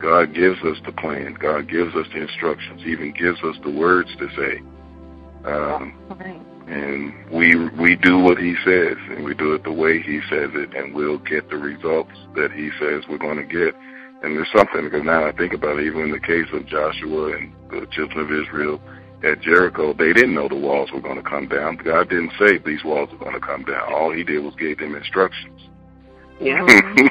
God 0.01 0.33
gives 0.33 0.59
us 0.63 0.77
the 0.85 0.91
plan. 0.91 1.35
God 1.39 1.69
gives 1.69 1.95
us 1.95 2.07
the 2.13 2.21
instructions. 2.21 2.81
Even 2.85 3.11
gives 3.13 3.41
us 3.43 3.55
the 3.63 3.69
words 3.71 4.09
to 4.17 4.27
say. 4.35 4.61
Um, 5.45 5.93
Right. 6.09 6.41
and 6.67 7.13
we 7.31 7.55
we 7.79 7.95
do 7.95 8.19
what 8.19 8.37
he 8.37 8.55
says, 8.63 8.97
and 9.09 9.23
we 9.23 9.33
do 9.33 9.53
it 9.53 9.63
the 9.63 9.71
way 9.71 10.01
he 10.01 10.21
says 10.29 10.51
it, 10.53 10.73
and 10.75 10.93
we'll 10.93 11.17
get 11.19 11.49
the 11.49 11.57
results 11.57 12.11
that 12.35 12.51
he 12.51 12.69
says 12.79 13.03
we're 13.09 13.17
going 13.17 13.37
to 13.37 13.43
get. 13.43 13.75
And 14.23 14.35
there's 14.35 14.51
something 14.55 14.83
because 14.83 15.03
now 15.03 15.25
I 15.25 15.31
think 15.31 15.53
about 15.53 15.79
it, 15.79 15.85
even 15.87 16.01
in 16.01 16.11
the 16.11 16.19
case 16.19 16.45
of 16.53 16.67
Joshua 16.67 17.37
and 17.37 17.53
the 17.71 17.87
children 17.91 18.19
of 18.19 18.31
Israel 18.31 18.79
at 19.23 19.41
Jericho, 19.41 19.93
they 19.93 20.13
didn't 20.13 20.35
know 20.35 20.47
the 20.47 20.55
walls 20.55 20.91
were 20.91 21.01
going 21.01 21.15
to 21.15 21.27
come 21.27 21.47
down. 21.47 21.77
God 21.77 22.09
didn't 22.09 22.33
say 22.37 22.59
these 22.59 22.83
walls 22.83 23.09
are 23.11 23.17
going 23.17 23.33
to 23.33 23.39
come 23.39 23.63
down. 23.63 23.91
All 23.91 24.11
He 24.11 24.23
did 24.23 24.43
was 24.43 24.53
gave 24.55 24.77
them 24.77 24.95
instructions. 24.95 25.59
Yeah. 26.39 26.65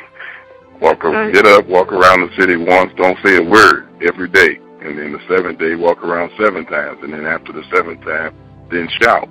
walk, 0.81 1.05
a- 1.05 1.31
get 1.33 1.47
up, 1.47 1.67
walk 1.67 1.93
around 1.93 2.21
the 2.29 2.35
city 2.41 2.57
once, 2.57 2.93
don't 2.97 3.19
say 3.25 3.37
a 3.37 3.43
word 3.43 3.89
every 4.03 4.29
day, 4.29 4.59
and 4.83 4.99
then 4.99 5.13
the 5.13 5.21
seventh 5.29 5.59
day 5.59 5.75
walk 5.75 6.03
around 6.03 6.31
seven 6.39 6.65
times, 6.67 6.99
and 7.03 7.13
then 7.13 7.27
after 7.27 7.53
the 7.53 7.63
seventh 7.75 8.01
time, 8.05 8.35
then 8.71 8.89
shout. 9.01 9.29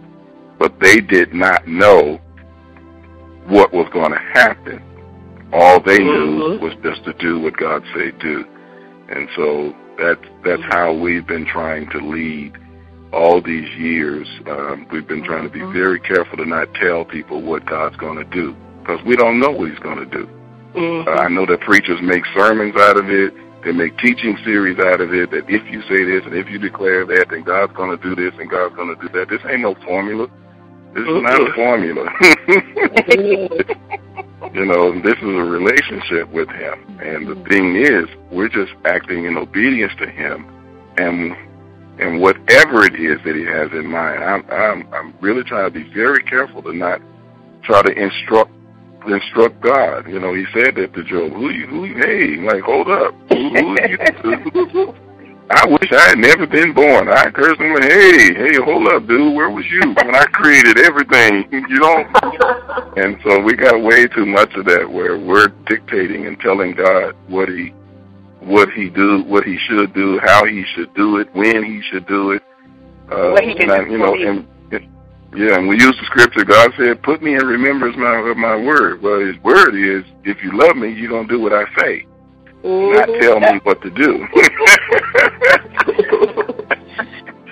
But 0.57 0.79
they 0.79 0.97
did 0.97 1.33
not 1.33 1.67
know 1.67 2.19
what 3.47 3.73
was 3.73 3.87
going 3.91 4.11
to 4.11 4.19
happen. 4.33 4.81
All 5.51 5.79
they 5.79 5.97
knew 5.97 6.39
Mhm. 6.57 6.59
was 6.59 6.73
just 6.83 7.03
to 7.05 7.13
do 7.13 7.39
what 7.39 7.57
God 7.57 7.83
said 7.95 8.19
do, 8.19 8.45
and 9.09 9.27
so 9.35 9.73
that's 9.97 10.21
that's 10.43 10.61
how 10.69 10.93
we've 10.93 11.25
been 11.25 11.45
trying 11.45 11.87
to 11.89 11.97
lead 11.99 12.53
all 13.11 13.41
these 13.41 13.67
years. 13.75 14.27
Um, 14.47 14.85
we've 14.91 15.07
been 15.07 15.23
trying 15.23 15.43
to 15.43 15.49
be 15.49 15.61
Mhm. 15.61 15.73
very 15.73 15.99
careful 15.99 16.37
to 16.37 16.45
not 16.45 16.71
tell 16.75 17.03
people 17.03 17.41
what 17.41 17.65
God's 17.65 17.95
going 17.97 18.17
to 18.17 18.23
do 18.25 18.55
because 18.81 19.03
we 19.03 19.15
don't 19.15 19.39
know 19.39 19.49
what 19.49 19.69
He's 19.69 19.79
going 19.79 19.97
to 19.97 20.05
do. 20.05 20.27
Mhm. 20.75 21.07
Uh, 21.07 21.11
I 21.11 21.27
know 21.29 21.45
that 21.45 21.61
preachers 21.61 22.01
make 22.01 22.23
sermons 22.35 22.75
out 22.75 22.97
of 22.97 23.09
it. 23.09 23.33
They 23.63 23.71
make 23.71 23.97
teaching 23.97 24.37
series 24.45 24.79
out 24.79 25.01
of 25.01 25.13
it. 25.13 25.31
That 25.31 25.49
if 25.49 25.69
you 25.69 25.81
say 25.83 26.03
this 26.05 26.23
and 26.25 26.35
if 26.35 26.49
you 26.49 26.59
declare 26.59 27.05
that, 27.05 27.27
then 27.29 27.43
God's 27.43 27.73
going 27.73 27.97
to 27.97 28.03
do 28.03 28.15
this 28.15 28.33
and 28.39 28.49
God's 28.49 28.75
going 28.75 28.95
to 28.95 29.01
do 29.01 29.09
that. 29.19 29.29
This 29.29 29.41
ain't 29.49 29.61
no 29.61 29.75
formula. 29.85 30.27
This 30.93 31.03
is 31.03 31.21
not 31.21 31.41
a 31.41 31.53
formula. 31.53 32.09
you 34.53 34.65
know, 34.65 34.99
this 35.01 35.17
is 35.17 35.23
a 35.23 35.45
relationship 35.45 36.29
with 36.31 36.49
Him. 36.49 36.99
And 36.99 37.27
the 37.27 37.35
thing 37.47 37.75
is, 37.75 38.05
we're 38.31 38.49
just 38.49 38.71
acting 38.85 39.25
in 39.25 39.37
obedience 39.37 39.93
to 39.99 40.09
Him, 40.09 40.45
and 40.97 41.35
and 41.99 42.21
whatever 42.21 42.85
it 42.85 42.95
is 42.95 43.19
that 43.23 43.35
He 43.35 43.45
has 43.45 43.71
in 43.71 43.85
mind, 43.87 44.23
I'm 44.23 44.43
I'm 44.49 44.93
I'm 44.93 45.13
really 45.21 45.43
trying 45.43 45.71
to 45.71 45.71
be 45.71 45.83
very 45.93 46.23
careful 46.23 46.63
to 46.63 46.73
not 46.73 47.01
try 47.63 47.83
to 47.83 47.91
instruct 47.91 48.51
instruct 49.07 49.61
God. 49.61 50.07
You 50.07 50.19
know, 50.19 50.33
he 50.33 50.45
said 50.53 50.75
that 50.75 50.93
to 50.93 51.03
Job. 51.03 51.31
Who 51.33 51.49
you? 51.49 51.67
Who? 51.67 51.85
you- 51.85 51.95
Hey, 51.97 52.37
like, 52.37 52.61
hold 52.63 52.89
up. 52.89 53.13
Who, 53.29 53.49
who 53.49 53.77
you? 53.87 54.95
I 55.51 55.65
wish 55.65 55.91
I 55.91 56.09
had 56.09 56.19
never 56.19 56.45
been 56.45 56.73
born. 56.73 57.09
I 57.09 57.31
cursed 57.31 57.59
him. 57.59 57.75
Hey, 57.81 58.33
hey, 58.35 58.55
hold 58.63 58.87
up, 58.89 59.07
dude. 59.07 59.35
Where 59.35 59.49
was 59.49 59.65
you 59.65 59.81
when 59.81 60.13
I 60.13 60.25
created 60.25 60.77
everything? 60.79 61.47
You 61.69 61.79
know. 61.79 62.05
And 62.97 63.17
so 63.23 63.39
we 63.41 63.55
got 63.55 63.81
way 63.81 64.05
too 64.07 64.25
much 64.27 64.53
of 64.55 64.65
that, 64.65 64.89
where 64.91 65.17
we're 65.17 65.47
dictating 65.67 66.25
and 66.27 66.39
telling 66.39 66.73
God 66.73 67.15
what 67.27 67.49
he, 67.49 67.69
what 68.41 68.69
he 68.71 68.89
do, 68.89 69.23
what 69.23 69.43
he 69.43 69.57
should 69.67 69.93
do, 69.93 70.19
how 70.23 70.45
he 70.45 70.63
should 70.75 70.93
do 70.93 71.17
it, 71.17 71.33
when 71.33 71.63
he 71.63 71.81
should 71.91 72.05
do 72.07 72.31
it. 72.31 72.43
Uh, 73.11 73.31
What 73.31 73.43
he 73.43 73.53
can 73.55 73.71
and 73.71 73.71
I, 73.71 73.85
you 73.89 73.97
know, 73.97 74.11
for 74.11 74.17
me. 74.17 74.27
and, 74.27 74.37
and 74.39 74.47
yeah, 75.35 75.55
and 75.57 75.67
we 75.67 75.75
use 75.75 75.95
the 75.99 76.05
scripture. 76.05 76.43
God 76.43 76.71
said, 76.77 77.01
"Put 77.03 77.21
me 77.21 77.35
in 77.35 77.45
remembrance 77.45 77.95
my, 77.97 78.15
of 78.29 78.37
my 78.37 78.55
word." 78.55 79.01
Well, 79.01 79.19
His 79.19 79.37
word 79.43 79.75
is, 79.75 80.03
"If 80.23 80.43
you 80.43 80.51
love 80.57 80.75
me, 80.75 80.91
you're 80.91 81.09
gonna 81.11 81.27
do 81.27 81.39
what 81.39 81.53
I 81.53 81.65
say, 81.79 82.05
not 82.63 83.07
Mhm. 83.07 83.21
tell 83.21 83.39
me 83.39 83.59
what 83.63 83.81
to 83.83 83.89
do." 83.89 84.27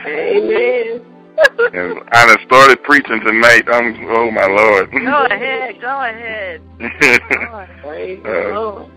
Amen. 0.06 1.02
and 1.74 2.00
I 2.14 2.26
done 2.26 2.38
started 2.48 2.82
preaching 2.84 3.20
tonight. 3.20 3.64
I'm, 3.72 4.08
oh 4.10 4.32
my 4.32 4.46
lord. 4.48 4.92
Go 4.92 5.26
ahead, 5.30 5.80
go 5.82 6.02
ahead. 6.02 6.62
Uh, 7.88 8.54
Lord. 8.54 8.92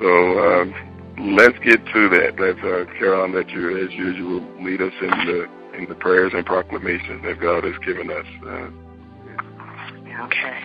so 0.00 0.08
um, 0.38 0.74
let's 1.36 1.58
get 1.60 1.84
to 1.86 2.08
that. 2.10 2.34
Let's, 2.38 2.58
uh, 2.58 2.84
Carolyn, 2.98 3.34
let 3.34 3.48
you, 3.50 3.84
as 3.84 3.92
usual, 3.92 4.40
lead 4.62 4.82
us 4.82 4.92
in 5.00 5.08
the 5.08 5.48
in 5.78 5.88
the 5.88 5.94
prayers 5.94 6.32
and 6.34 6.44
proclamations 6.44 7.22
that 7.24 7.40
God 7.40 7.64
has 7.64 7.76
given 7.84 8.10
us. 8.10 8.26
Uh, 8.46 8.68
Okay. 10.18 10.62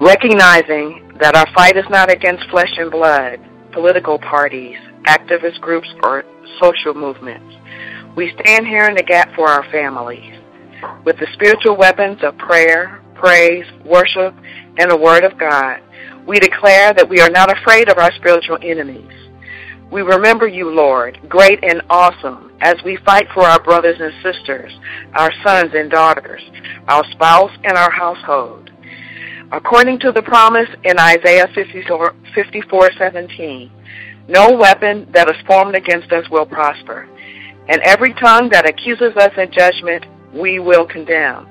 Recognizing 0.00 1.12
that 1.20 1.36
our 1.36 1.46
fight 1.54 1.76
is 1.76 1.84
not 1.88 2.10
against 2.10 2.48
flesh 2.50 2.72
and 2.76 2.90
blood, 2.90 3.38
political 3.70 4.18
parties, 4.18 4.76
activist 5.04 5.60
groups, 5.60 5.88
or 6.02 6.24
social 6.60 6.94
movements. 6.94 7.54
We 8.16 8.32
stand 8.40 8.66
here 8.66 8.86
in 8.86 8.94
the 8.94 9.02
gap 9.02 9.32
for 9.34 9.48
our 9.48 9.64
families. 9.70 10.40
With 11.04 11.18
the 11.18 11.28
spiritual 11.34 11.76
weapons 11.76 12.18
of 12.22 12.36
prayer, 12.38 13.00
praise, 13.14 13.64
worship, 13.84 14.34
and 14.78 14.90
the 14.90 14.96
Word 14.96 15.22
of 15.22 15.38
God, 15.38 15.80
we 16.26 16.40
declare 16.40 16.92
that 16.94 17.08
we 17.08 17.20
are 17.20 17.30
not 17.30 17.56
afraid 17.56 17.88
of 17.88 17.98
our 17.98 18.12
spiritual 18.16 18.58
enemies. 18.62 19.12
We 19.92 20.00
remember 20.00 20.48
you, 20.48 20.70
Lord, 20.70 21.20
great 21.28 21.62
and 21.62 21.82
awesome, 21.90 22.50
as 22.62 22.76
we 22.82 22.96
fight 23.04 23.26
for 23.34 23.42
our 23.42 23.62
brothers 23.62 24.00
and 24.00 24.10
sisters, 24.22 24.72
our 25.12 25.30
sons 25.44 25.72
and 25.74 25.90
daughters, 25.90 26.40
our 26.88 27.04
spouse, 27.10 27.50
and 27.62 27.76
our 27.76 27.90
household. 27.90 28.70
According 29.52 29.98
to 29.98 30.10
the 30.10 30.22
promise 30.22 30.68
in 30.84 30.98
Isaiah 30.98 31.46
54, 31.54 32.14
54:17, 32.34 33.70
no 34.28 34.56
weapon 34.56 35.06
that 35.12 35.28
is 35.28 35.36
formed 35.46 35.74
against 35.74 36.10
us 36.10 36.26
will 36.30 36.46
prosper, 36.46 37.06
and 37.68 37.82
every 37.82 38.14
tongue 38.14 38.48
that 38.48 38.66
accuses 38.66 39.14
us 39.18 39.32
in 39.36 39.52
judgment 39.52 40.06
we 40.32 40.58
will 40.58 40.86
condemn. 40.86 41.46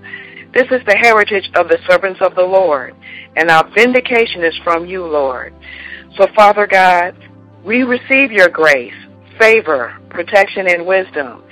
This 0.51 0.65
is 0.71 0.83
the 0.87 0.97
heritage 0.99 1.51
of 1.53 1.69
the 1.69 1.77
servants 1.87 2.21
of 2.21 2.33
the 2.33 2.41
Lord, 2.41 2.95
and 3.35 3.51
our 3.51 3.69
vindication 3.75 4.43
is 4.43 4.57
from 4.63 4.87
you, 4.87 5.05
Lord. 5.05 5.53
So, 6.17 6.25
Father 6.35 6.65
God, 6.65 7.15
we 7.63 7.83
receive 7.83 8.31
your 8.31 8.49
grace, 8.49 8.93
favor, 9.37 9.97
protection, 10.09 10.67
and 10.67 10.85
wisdom. 10.85 11.43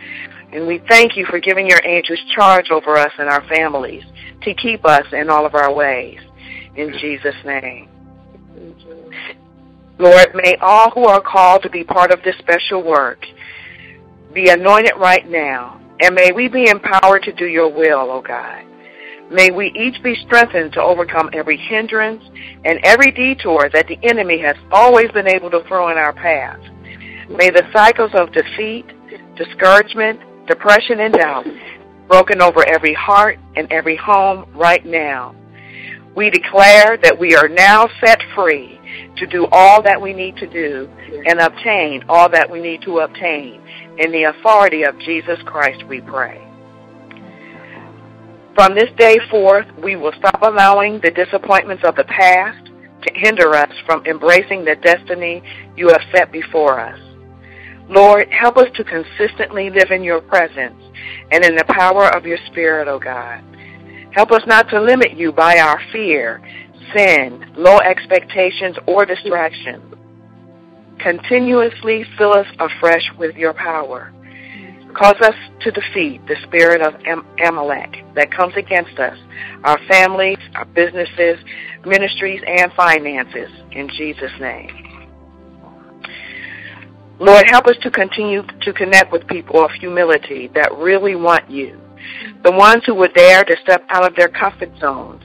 And 0.51 0.65
we 0.65 0.79
thank 0.89 1.15
you 1.15 1.25
for 1.25 1.39
giving 1.39 1.67
your 1.67 1.81
angels 1.83 2.19
charge 2.35 2.71
over 2.71 2.97
us 2.97 3.11
and 3.19 3.29
our 3.29 3.45
families 3.47 4.03
to 4.41 4.53
keep 4.55 4.85
us 4.85 5.05
in 5.11 5.29
all 5.29 5.45
of 5.45 5.53
our 5.53 5.73
ways. 5.73 6.19
In 6.75 6.91
Jesus' 6.99 7.35
name. 7.45 7.89
Lord, 9.99 10.33
may 10.33 10.55
all 10.61 10.89
who 10.91 11.05
are 11.05 11.21
called 11.21 11.63
to 11.63 11.69
be 11.69 11.83
part 11.83 12.11
of 12.11 12.23
this 12.23 12.37
special 12.37 12.81
work 12.81 13.25
be 14.33 14.49
anointed 14.49 14.93
right 14.97 15.27
now. 15.29 15.79
And 15.99 16.15
may 16.15 16.31
we 16.31 16.47
be 16.47 16.69
empowered 16.69 17.23
to 17.23 17.33
do 17.33 17.45
your 17.45 17.67
will, 17.67 18.09
O 18.09 18.21
God. 18.21 18.65
May 19.31 19.51
we 19.51 19.67
each 19.75 20.01
be 20.01 20.15
strengthened 20.25 20.73
to 20.73 20.81
overcome 20.81 21.29
every 21.33 21.57
hindrance 21.57 22.23
and 22.65 22.79
every 22.83 23.11
detour 23.11 23.69
that 23.71 23.87
the 23.87 23.99
enemy 24.03 24.39
has 24.39 24.55
always 24.71 25.11
been 25.11 25.27
able 25.27 25.51
to 25.51 25.63
throw 25.67 25.89
in 25.89 25.97
our 25.97 26.13
path. 26.13 26.59
May 27.29 27.51
the 27.51 27.63
cycles 27.71 28.11
of 28.15 28.31
defeat, 28.31 28.85
discouragement, 29.35 30.19
depression, 30.47 30.99
and 30.99 31.13
doubt 31.13 31.45
broken 32.07 32.41
over 32.41 32.67
every 32.67 32.93
heart 32.95 33.37
and 33.55 33.71
every 33.71 33.95
home 33.95 34.51
right 34.55 34.83
now. 34.83 35.35
We 36.15 36.31
declare 36.31 36.97
that 36.97 37.17
we 37.19 37.35
are 37.35 37.47
now 37.47 37.87
set 38.03 38.19
free 38.33 38.79
to 39.17 39.27
do 39.27 39.47
all 39.51 39.83
that 39.83 40.01
we 40.01 40.11
need 40.11 40.37
to 40.37 40.47
do 40.47 40.89
and 41.27 41.39
obtain 41.39 42.03
all 42.09 42.29
that 42.29 42.49
we 42.49 42.59
need 42.61 42.81
to 42.81 42.99
obtain. 42.99 43.61
In 43.99 44.11
the 44.11 44.23
authority 44.23 44.83
of 44.83 44.97
Jesus 44.99 45.37
Christ, 45.45 45.83
we 45.87 46.01
pray. 46.01 46.48
From 48.55 48.75
this 48.75 48.89
day 48.97 49.17
forth, 49.29 49.67
we 49.81 49.95
will 49.95 50.13
stop 50.17 50.41
allowing 50.41 50.99
the 50.99 51.11
disappointments 51.11 51.83
of 51.85 51.95
the 51.95 52.03
past 52.05 52.65
to 53.03 53.13
hinder 53.13 53.53
us 53.55 53.71
from 53.85 54.05
embracing 54.05 54.65
the 54.65 54.75
destiny 54.75 55.41
you 55.77 55.87
have 55.87 56.01
set 56.13 56.31
before 56.31 56.79
us. 56.79 56.99
Lord, 57.89 58.29
help 58.31 58.57
us 58.57 58.67
to 58.75 58.83
consistently 58.83 59.69
live 59.69 59.91
in 59.91 60.03
your 60.03 60.21
presence 60.21 60.81
and 61.31 61.43
in 61.43 61.55
the 61.55 61.65
power 61.65 62.05
of 62.15 62.25
your 62.25 62.37
Spirit, 62.47 62.87
O 62.87 62.93
oh 62.93 62.99
God. 62.99 63.43
Help 64.11 64.31
us 64.31 64.41
not 64.45 64.69
to 64.69 64.81
limit 64.81 65.13
you 65.15 65.31
by 65.31 65.57
our 65.59 65.81
fear, 65.91 66.41
sin, 66.95 67.53
low 67.55 67.79
expectations, 67.79 68.75
or 68.87 69.05
distractions. 69.05 69.95
Continuously 70.99 72.03
fill 72.17 72.33
us 72.33 72.47
afresh 72.59 73.03
with 73.17 73.35
your 73.35 73.53
power. 73.53 74.11
Cause 74.95 75.15
us 75.21 75.35
to 75.61 75.71
defeat 75.71 76.25
the 76.27 76.35
spirit 76.43 76.81
of 76.81 76.95
Amalek 77.45 78.03
that 78.15 78.31
comes 78.31 78.55
against 78.57 78.97
us, 78.99 79.17
our 79.63 79.79
families, 79.87 80.39
our 80.55 80.65
businesses, 80.65 81.37
ministries, 81.85 82.41
and 82.45 82.71
finances. 82.73 83.49
In 83.71 83.87
Jesus' 83.89 84.31
name. 84.39 84.89
Lord, 87.19 87.43
help 87.47 87.67
us 87.67 87.75
to 87.83 87.91
continue 87.91 88.43
to 88.61 88.73
connect 88.73 89.11
with 89.11 89.27
people 89.27 89.63
of 89.63 89.71
humility 89.71 90.49
that 90.55 90.75
really 90.77 91.15
want 91.15 91.49
you. 91.49 91.79
The 92.43 92.51
ones 92.51 92.83
who 92.85 92.95
would 92.95 93.13
dare 93.13 93.43
to 93.43 93.55
step 93.61 93.85
out 93.89 94.07
of 94.07 94.15
their 94.15 94.29
comfort 94.29 94.71
zones, 94.79 95.21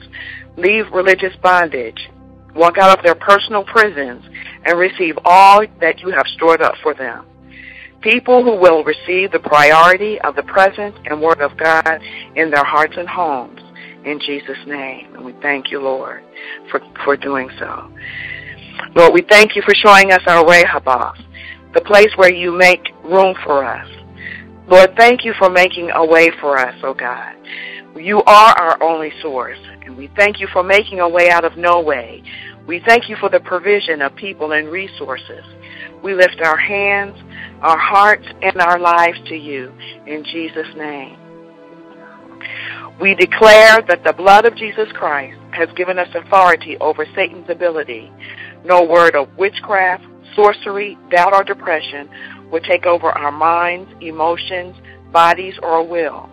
leave 0.57 0.91
religious 0.91 1.33
bondage, 1.41 2.09
walk 2.53 2.77
out 2.77 2.97
of 2.97 3.03
their 3.03 3.15
personal 3.15 3.63
prisons, 3.63 4.23
and 4.65 4.77
receive 4.77 5.17
all 5.23 5.65
that 5.79 6.01
you 6.01 6.09
have 6.09 6.27
stored 6.35 6.61
up 6.61 6.75
for 6.83 6.93
them. 6.93 7.25
People 8.05 8.43
who 8.43 8.55
will 8.55 8.83
receive 8.83 9.31
the 9.31 9.39
priority 9.39 10.21
of 10.21 10.35
the 10.35 10.43
presence 10.43 10.95
and 11.05 11.19
word 11.19 11.41
of 11.41 11.57
God 11.57 11.99
in 12.35 12.51
their 12.51 12.63
hearts 12.63 12.93
and 12.97 13.09
homes. 13.09 13.59
In 14.05 14.19
Jesus' 14.19 14.59
name. 14.67 15.15
And 15.15 15.25
we 15.25 15.33
thank 15.41 15.71
you, 15.71 15.81
Lord, 15.81 16.23
for, 16.69 16.79
for 17.03 17.17
doing 17.17 17.49
so. 17.57 17.91
Lord, 18.95 19.11
we 19.11 19.23
thank 19.27 19.55
you 19.55 19.63
for 19.63 19.73
showing 19.73 20.11
us 20.11 20.21
our 20.27 20.45
way, 20.45 20.61
Rehoboth 20.61 21.17
the 21.73 21.81
place 21.81 22.09
where 22.15 22.31
you 22.31 22.57
make 22.57 22.81
room 23.03 23.35
for 23.43 23.65
us. 23.65 23.87
Lord, 24.67 24.95
thank 24.97 25.25
you 25.25 25.33
for 25.37 25.49
making 25.49 25.91
a 25.91 26.05
way 26.05 26.31
for 26.39 26.57
us, 26.57 26.75
oh 26.83 26.93
God. 26.93 27.35
You 27.95 28.23
are 28.23 28.57
our 28.57 28.81
only 28.81 29.11
source, 29.21 29.59
and 29.83 29.97
we 29.97 30.09
thank 30.15 30.39
you 30.39 30.47
for 30.53 30.63
making 30.63 31.01
a 31.01 31.09
way 31.09 31.29
out 31.29 31.43
of 31.43 31.57
no 31.57 31.81
way. 31.81 32.23
We 32.65 32.81
thank 32.87 33.09
you 33.09 33.17
for 33.17 33.29
the 33.29 33.41
provision 33.41 34.01
of 34.01 34.15
people 34.15 34.53
and 34.53 34.69
resources. 34.69 35.43
We 36.01 36.13
lift 36.13 36.39
our 36.43 36.57
hands, 36.57 37.17
our 37.61 37.77
hearts, 37.77 38.25
and 38.41 38.61
our 38.61 38.79
lives 38.79 39.17
to 39.27 39.35
you 39.35 39.71
in 40.05 40.23
Jesus' 40.23 40.67
name. 40.75 41.17
We 42.99 43.13
declare 43.15 43.81
that 43.87 44.03
the 44.05 44.13
blood 44.13 44.45
of 44.45 44.55
Jesus 44.55 44.87
Christ 44.93 45.37
has 45.51 45.69
given 45.75 45.99
us 45.99 46.07
authority 46.15 46.77
over 46.79 47.05
Satan's 47.13 47.49
ability. 47.49 48.11
No 48.63 48.83
word 48.83 49.15
of 49.15 49.35
witchcraft, 49.37 50.05
sorcery, 50.35 50.97
doubt, 51.11 51.33
or 51.33 51.43
depression 51.43 52.09
will 52.51 52.61
take 52.61 52.85
over 52.85 53.09
our 53.09 53.31
minds, 53.31 53.89
emotions, 54.01 54.75
bodies, 55.11 55.55
or 55.61 55.85
will. 55.85 56.29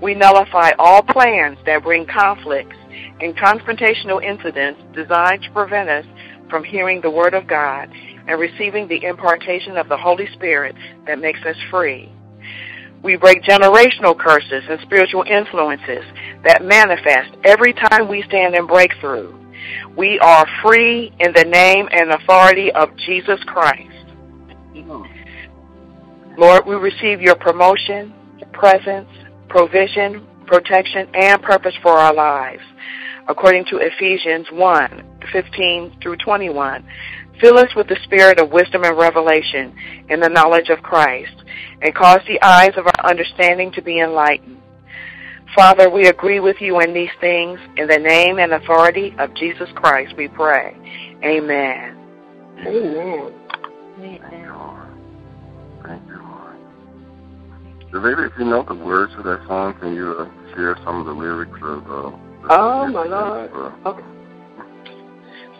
We 0.00 0.14
nullify 0.14 0.70
all 0.78 1.02
plans 1.02 1.58
that 1.66 1.82
bring 1.82 2.06
conflicts 2.06 2.76
and 3.20 3.36
confrontational 3.36 4.22
incidents 4.22 4.80
designed 4.94 5.42
to 5.42 5.50
prevent 5.52 5.88
us 5.88 6.06
from 6.48 6.64
hearing 6.64 7.00
the 7.00 7.10
Word 7.10 7.34
of 7.34 7.46
God 7.46 7.88
and 8.26 8.40
receiving 8.40 8.88
the 8.88 9.04
impartation 9.04 9.76
of 9.76 9.88
the 9.88 9.96
Holy 9.96 10.26
Spirit 10.34 10.74
that 11.06 11.18
makes 11.18 11.40
us 11.44 11.56
free. 11.70 12.10
We 13.02 13.16
break 13.16 13.42
generational 13.42 14.16
curses 14.16 14.62
and 14.68 14.80
spiritual 14.82 15.24
influences 15.24 16.04
that 16.44 16.64
manifest 16.64 17.36
every 17.44 17.72
time 17.72 18.08
we 18.08 18.22
stand 18.22 18.54
in 18.54 18.66
breakthrough. 18.66 19.36
We 19.96 20.18
are 20.20 20.46
free 20.62 21.12
in 21.18 21.32
the 21.34 21.44
name 21.44 21.88
and 21.90 22.12
authority 22.12 22.70
of 22.72 22.96
Jesus 22.96 23.42
Christ. 23.44 23.88
Lord, 26.38 26.66
we 26.66 26.76
receive 26.76 27.20
your 27.20 27.34
promotion, 27.34 28.14
presence, 28.52 29.08
provision, 29.48 30.26
protection, 30.46 31.08
and 31.14 31.42
purpose 31.42 31.74
for 31.82 31.92
our 31.92 32.14
lives. 32.14 32.62
According 33.28 33.66
to 33.66 33.78
Ephesians 33.78 34.46
1, 34.50 35.11
15 35.32 35.98
through 36.02 36.16
21, 36.16 36.86
fill 37.40 37.58
us 37.58 37.74
with 37.76 37.88
the 37.88 37.98
spirit 38.04 38.38
of 38.38 38.50
wisdom 38.50 38.84
and 38.84 38.96
revelation 38.96 39.74
in 40.08 40.20
the 40.20 40.28
knowledge 40.28 40.68
of 40.68 40.82
Christ, 40.82 41.34
and 41.80 41.94
cause 41.94 42.20
the 42.26 42.42
eyes 42.42 42.72
of 42.76 42.86
our 42.86 43.10
understanding 43.10 43.72
to 43.72 43.82
be 43.82 44.00
enlightened 44.00 44.62
Father, 45.54 45.90
we 45.90 46.06
agree 46.06 46.40
with 46.40 46.56
you 46.60 46.80
in 46.80 46.94
these 46.94 47.10
things. 47.20 47.60
In 47.76 47.86
the 47.86 47.98
name 47.98 48.38
and 48.38 48.52
authority 48.52 49.14
of 49.18 49.34
Jesus 49.34 49.68
Christ, 49.74 50.14
we 50.16 50.28
pray. 50.28 50.74
Amen. 51.22 51.98
Amen. 52.66 53.34
David, 57.92 58.24
if 58.24 58.32
you 58.38 58.46
know 58.46 58.64
the 58.66 58.74
words 58.74 59.12
to 59.16 59.22
that 59.22 59.44
song, 59.46 59.74
can 59.78 59.94
you 59.94 60.16
uh, 60.18 60.54
share 60.54 60.76
some 60.84 61.00
of 61.00 61.06
the 61.06 61.12
lyrics 61.12 61.58
of 61.62 61.84
uh, 61.86 62.16
Oh, 62.48 62.86
my 62.88 63.04
Lord. 63.04 63.50
Uh, 63.52 63.88
okay. 63.90 64.21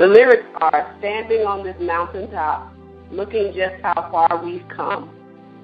The 0.02 0.08
lyrics 0.08 0.42
are 0.60 0.96
standing 0.98 1.46
on 1.46 1.62
this 1.62 1.76
mountaintop, 1.80 2.74
looking 3.12 3.52
just 3.54 3.80
how 3.84 4.10
far 4.10 4.44
we've 4.44 4.66
come, 4.66 5.14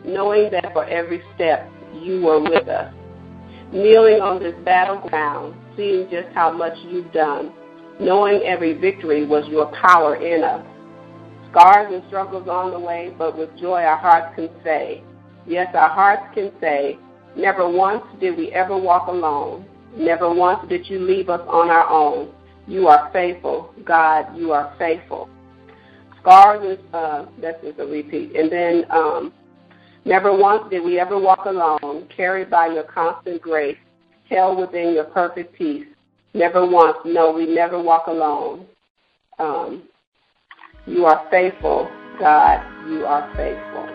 knowing 0.04 0.52
that 0.52 0.72
for 0.72 0.84
every 0.84 1.24
step 1.34 1.68
you 1.92 2.22
were 2.22 2.40
with 2.40 2.68
us 2.68 2.94
kneeling 3.72 4.20
on 4.20 4.40
this 4.40 4.54
battleground, 4.64 5.56
seeing 5.76 6.08
just 6.08 6.28
how 6.34 6.52
much 6.52 6.72
you've 6.84 7.12
done, 7.12 7.52
knowing 7.98 8.40
every 8.42 8.74
victory 8.74 9.26
was 9.26 9.44
your 9.48 9.72
power 9.82 10.14
in 10.14 10.44
us. 10.44 10.64
Scars 11.50 11.92
and 11.92 12.04
struggles 12.06 12.46
on 12.46 12.70
the 12.70 12.78
way, 12.78 13.12
but 13.18 13.36
with 13.36 13.50
joy 13.58 13.82
our 13.82 13.98
hearts 13.98 14.36
can 14.36 14.48
say, 14.62 15.02
yes, 15.48 15.66
our 15.74 15.88
hearts 15.88 16.22
can 16.32 16.52
say, 16.60 16.96
never 17.36 17.68
once 17.68 18.04
did 18.20 18.38
we 18.38 18.52
ever 18.52 18.78
walk 18.78 19.08
alone. 19.08 19.66
Never 19.96 20.32
once 20.32 20.60
did 20.68 20.88
you 20.88 21.00
leave 21.00 21.28
us 21.28 21.40
on 21.48 21.70
our 21.70 21.88
own. 21.90 22.32
You 22.68 22.88
are 22.88 23.10
faithful. 23.12 23.74
God, 23.84 24.36
you 24.36 24.52
are 24.52 24.74
faithful. 24.78 25.28
Scars 26.20 26.78
is, 26.78 26.84
uh, 26.92 27.26
that's 27.40 27.62
just 27.62 27.78
a 27.78 27.86
repeat. 27.86 28.36
And 28.36 28.52
then 28.52 28.84
um, 28.90 29.32
Never 30.08 30.34
once 30.34 30.70
did 30.70 30.82
we 30.82 30.98
ever 30.98 31.18
walk 31.18 31.44
alone, 31.44 32.08
carried 32.16 32.48
by 32.48 32.68
your 32.68 32.84
constant 32.84 33.42
grace, 33.42 33.76
held 34.30 34.58
within 34.58 34.94
your 34.94 35.04
perfect 35.04 35.54
peace. 35.54 35.86
Never 36.32 36.64
once, 36.66 36.96
no, 37.04 37.30
we 37.30 37.44
never 37.44 37.78
walk 37.78 38.06
alone. 38.06 38.66
Um, 39.38 39.82
you 40.86 41.04
are 41.04 41.26
faithful, 41.30 41.90
God, 42.18 42.64
you 42.88 43.04
are 43.04 43.30
faithful. 43.36 43.86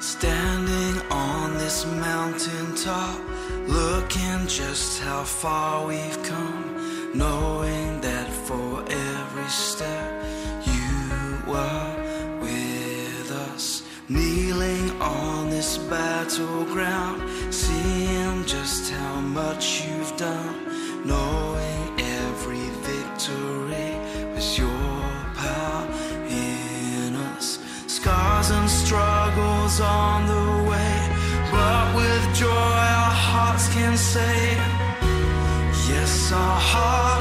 Standing 0.00 1.02
on 1.10 1.54
this 1.54 1.84
mountain 1.84 2.76
top, 2.76 3.20
looking 3.68 4.46
just 4.46 5.00
how 5.02 5.24
far 5.24 5.86
we've 5.86 6.22
come, 6.22 7.10
knowing 7.14 8.00
that 8.00 8.28
for 8.28 8.82
every 8.88 9.48
step 9.48 10.24
you 10.64 11.38
were 11.46 12.38
with 12.40 13.30
us, 13.52 13.82
Kneeling 14.08 14.90
on 15.00 15.48
this 15.48 15.78
battleground, 15.78 17.22
seeing 17.54 18.44
just 18.44 18.90
how 18.90 19.20
much 19.20 19.84
you've 19.86 20.14
done, 20.16 21.06
knowing 21.06 22.00
every 22.00 22.68
victory 22.90 23.96
was 24.34 24.58
your 24.58 25.00
power 25.34 25.86
in 26.28 27.14
us. 27.14 27.58
Scars 27.86 28.50
and 28.50 28.68
struggles 28.68 29.80
on 29.80 30.26
the 30.26 30.41
say, 34.12 34.56
Yes, 35.88 36.32
our 36.32 36.60
hearts 36.60 37.11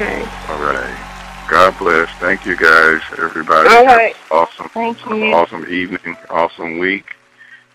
Okay. 0.00 0.22
All 0.46 0.62
right. 0.62 1.46
God 1.50 1.76
bless. 1.76 2.08
Thank 2.20 2.46
you 2.46 2.56
guys, 2.56 3.00
everybody. 3.18 3.68
All 3.68 3.84
right. 3.84 4.14
Awesome. 4.30 4.68
Thank 4.68 5.04
you. 5.06 5.34
Awesome 5.34 5.66
evening. 5.68 6.16
Awesome 6.30 6.78
week. 6.78 7.16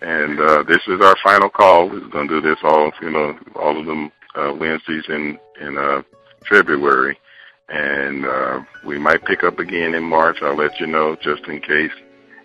And 0.02 0.40
uh, 0.40 0.64
this 0.64 0.80
is 0.88 1.02
our 1.02 1.18
final 1.22 1.50
call. 1.50 1.90
We're 1.90 2.08
going 2.08 2.30
to 2.30 2.40
do 2.40 2.48
this 2.50 2.60
all, 2.64 2.94
you 3.02 3.10
know, 3.10 3.38
all 3.58 3.78
of 3.78 3.86
them 3.86 4.10
uh, 4.36 4.54
Wednesdays 4.58 5.04
in 5.10 5.38
in 5.60 5.78
uh, 5.78 6.04
February, 6.50 7.20
and 7.68 8.26
uh, 8.26 8.62
we 8.86 8.98
might 8.98 9.26
pick 9.26 9.44
up 9.44 9.60
again 9.60 9.94
in 9.94 10.04
March. 10.04 10.38
I'll 10.42 10.56
let 10.56 10.80
you 10.80 10.88
know 10.88 11.18
just 11.22 11.44
in 11.50 11.60
case. 11.60 11.92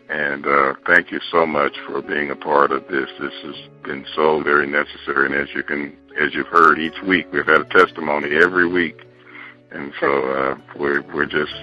And 0.08 0.44
uh, 0.44 0.74
thank 0.88 1.12
you 1.12 1.20
so 1.30 1.46
much 1.46 1.76
for 1.86 2.02
being 2.02 2.32
a 2.32 2.36
part 2.36 2.72
of 2.72 2.88
this. 2.88 3.08
This 3.20 3.34
has 3.44 3.54
been 3.84 4.04
so 4.16 4.42
very 4.42 4.66
necessary, 4.66 5.26
and 5.26 5.36
as 5.36 5.54
you 5.54 5.62
can, 5.62 5.96
as 6.18 6.34
you've 6.34 6.48
heard 6.48 6.80
each 6.80 7.00
week, 7.06 7.32
we've 7.32 7.46
had 7.46 7.60
a 7.60 7.64
testimony 7.66 8.34
every 8.42 8.66
week, 8.66 9.04
and 9.70 9.92
so 10.00 10.06
uh, 10.32 10.54
we're 10.78 11.02
we're 11.14 11.26
just 11.26 11.54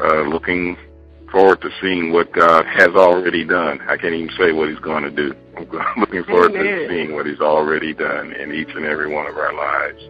uh, 0.00 0.22
looking 0.22 0.76
forward 1.30 1.60
to 1.60 1.70
seeing 1.80 2.12
what 2.12 2.32
God 2.32 2.64
has 2.66 2.90
already 2.94 3.44
done. 3.44 3.80
I 3.82 3.96
can't 3.96 4.14
even 4.14 4.30
say 4.38 4.52
what 4.52 4.68
He's 4.68 4.78
going 4.78 5.02
to 5.04 5.10
do. 5.10 5.34
I'm 5.56 6.00
looking 6.00 6.24
forward 6.24 6.52
to 6.52 6.86
seeing 6.88 7.14
what 7.14 7.26
He's 7.26 7.40
already 7.40 7.94
done 7.94 8.32
in 8.32 8.52
each 8.52 8.70
and 8.74 8.84
every 8.84 9.12
one 9.12 9.26
of 9.26 9.36
our 9.36 9.52
lives. 9.54 10.02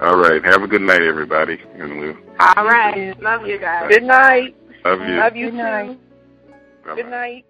All 0.00 0.16
right. 0.16 0.44
Have 0.44 0.62
a 0.62 0.68
good 0.68 0.82
night, 0.82 1.02
everybody, 1.02 1.58
and 1.74 1.98
we 1.98 2.08
All 2.38 2.64
right. 2.64 3.20
Love 3.20 3.46
you 3.46 3.58
guys. 3.58 3.88
Good 3.88 4.04
night. 4.04 4.54
love 4.84 5.00
you. 5.00 5.16
Love 5.16 5.36
you 5.36 5.46
Good 5.50 5.54
night. 5.54 5.86
too. 5.88 5.98
Bye-bye. 6.84 6.94
Good 7.02 7.10
night. 7.10 7.46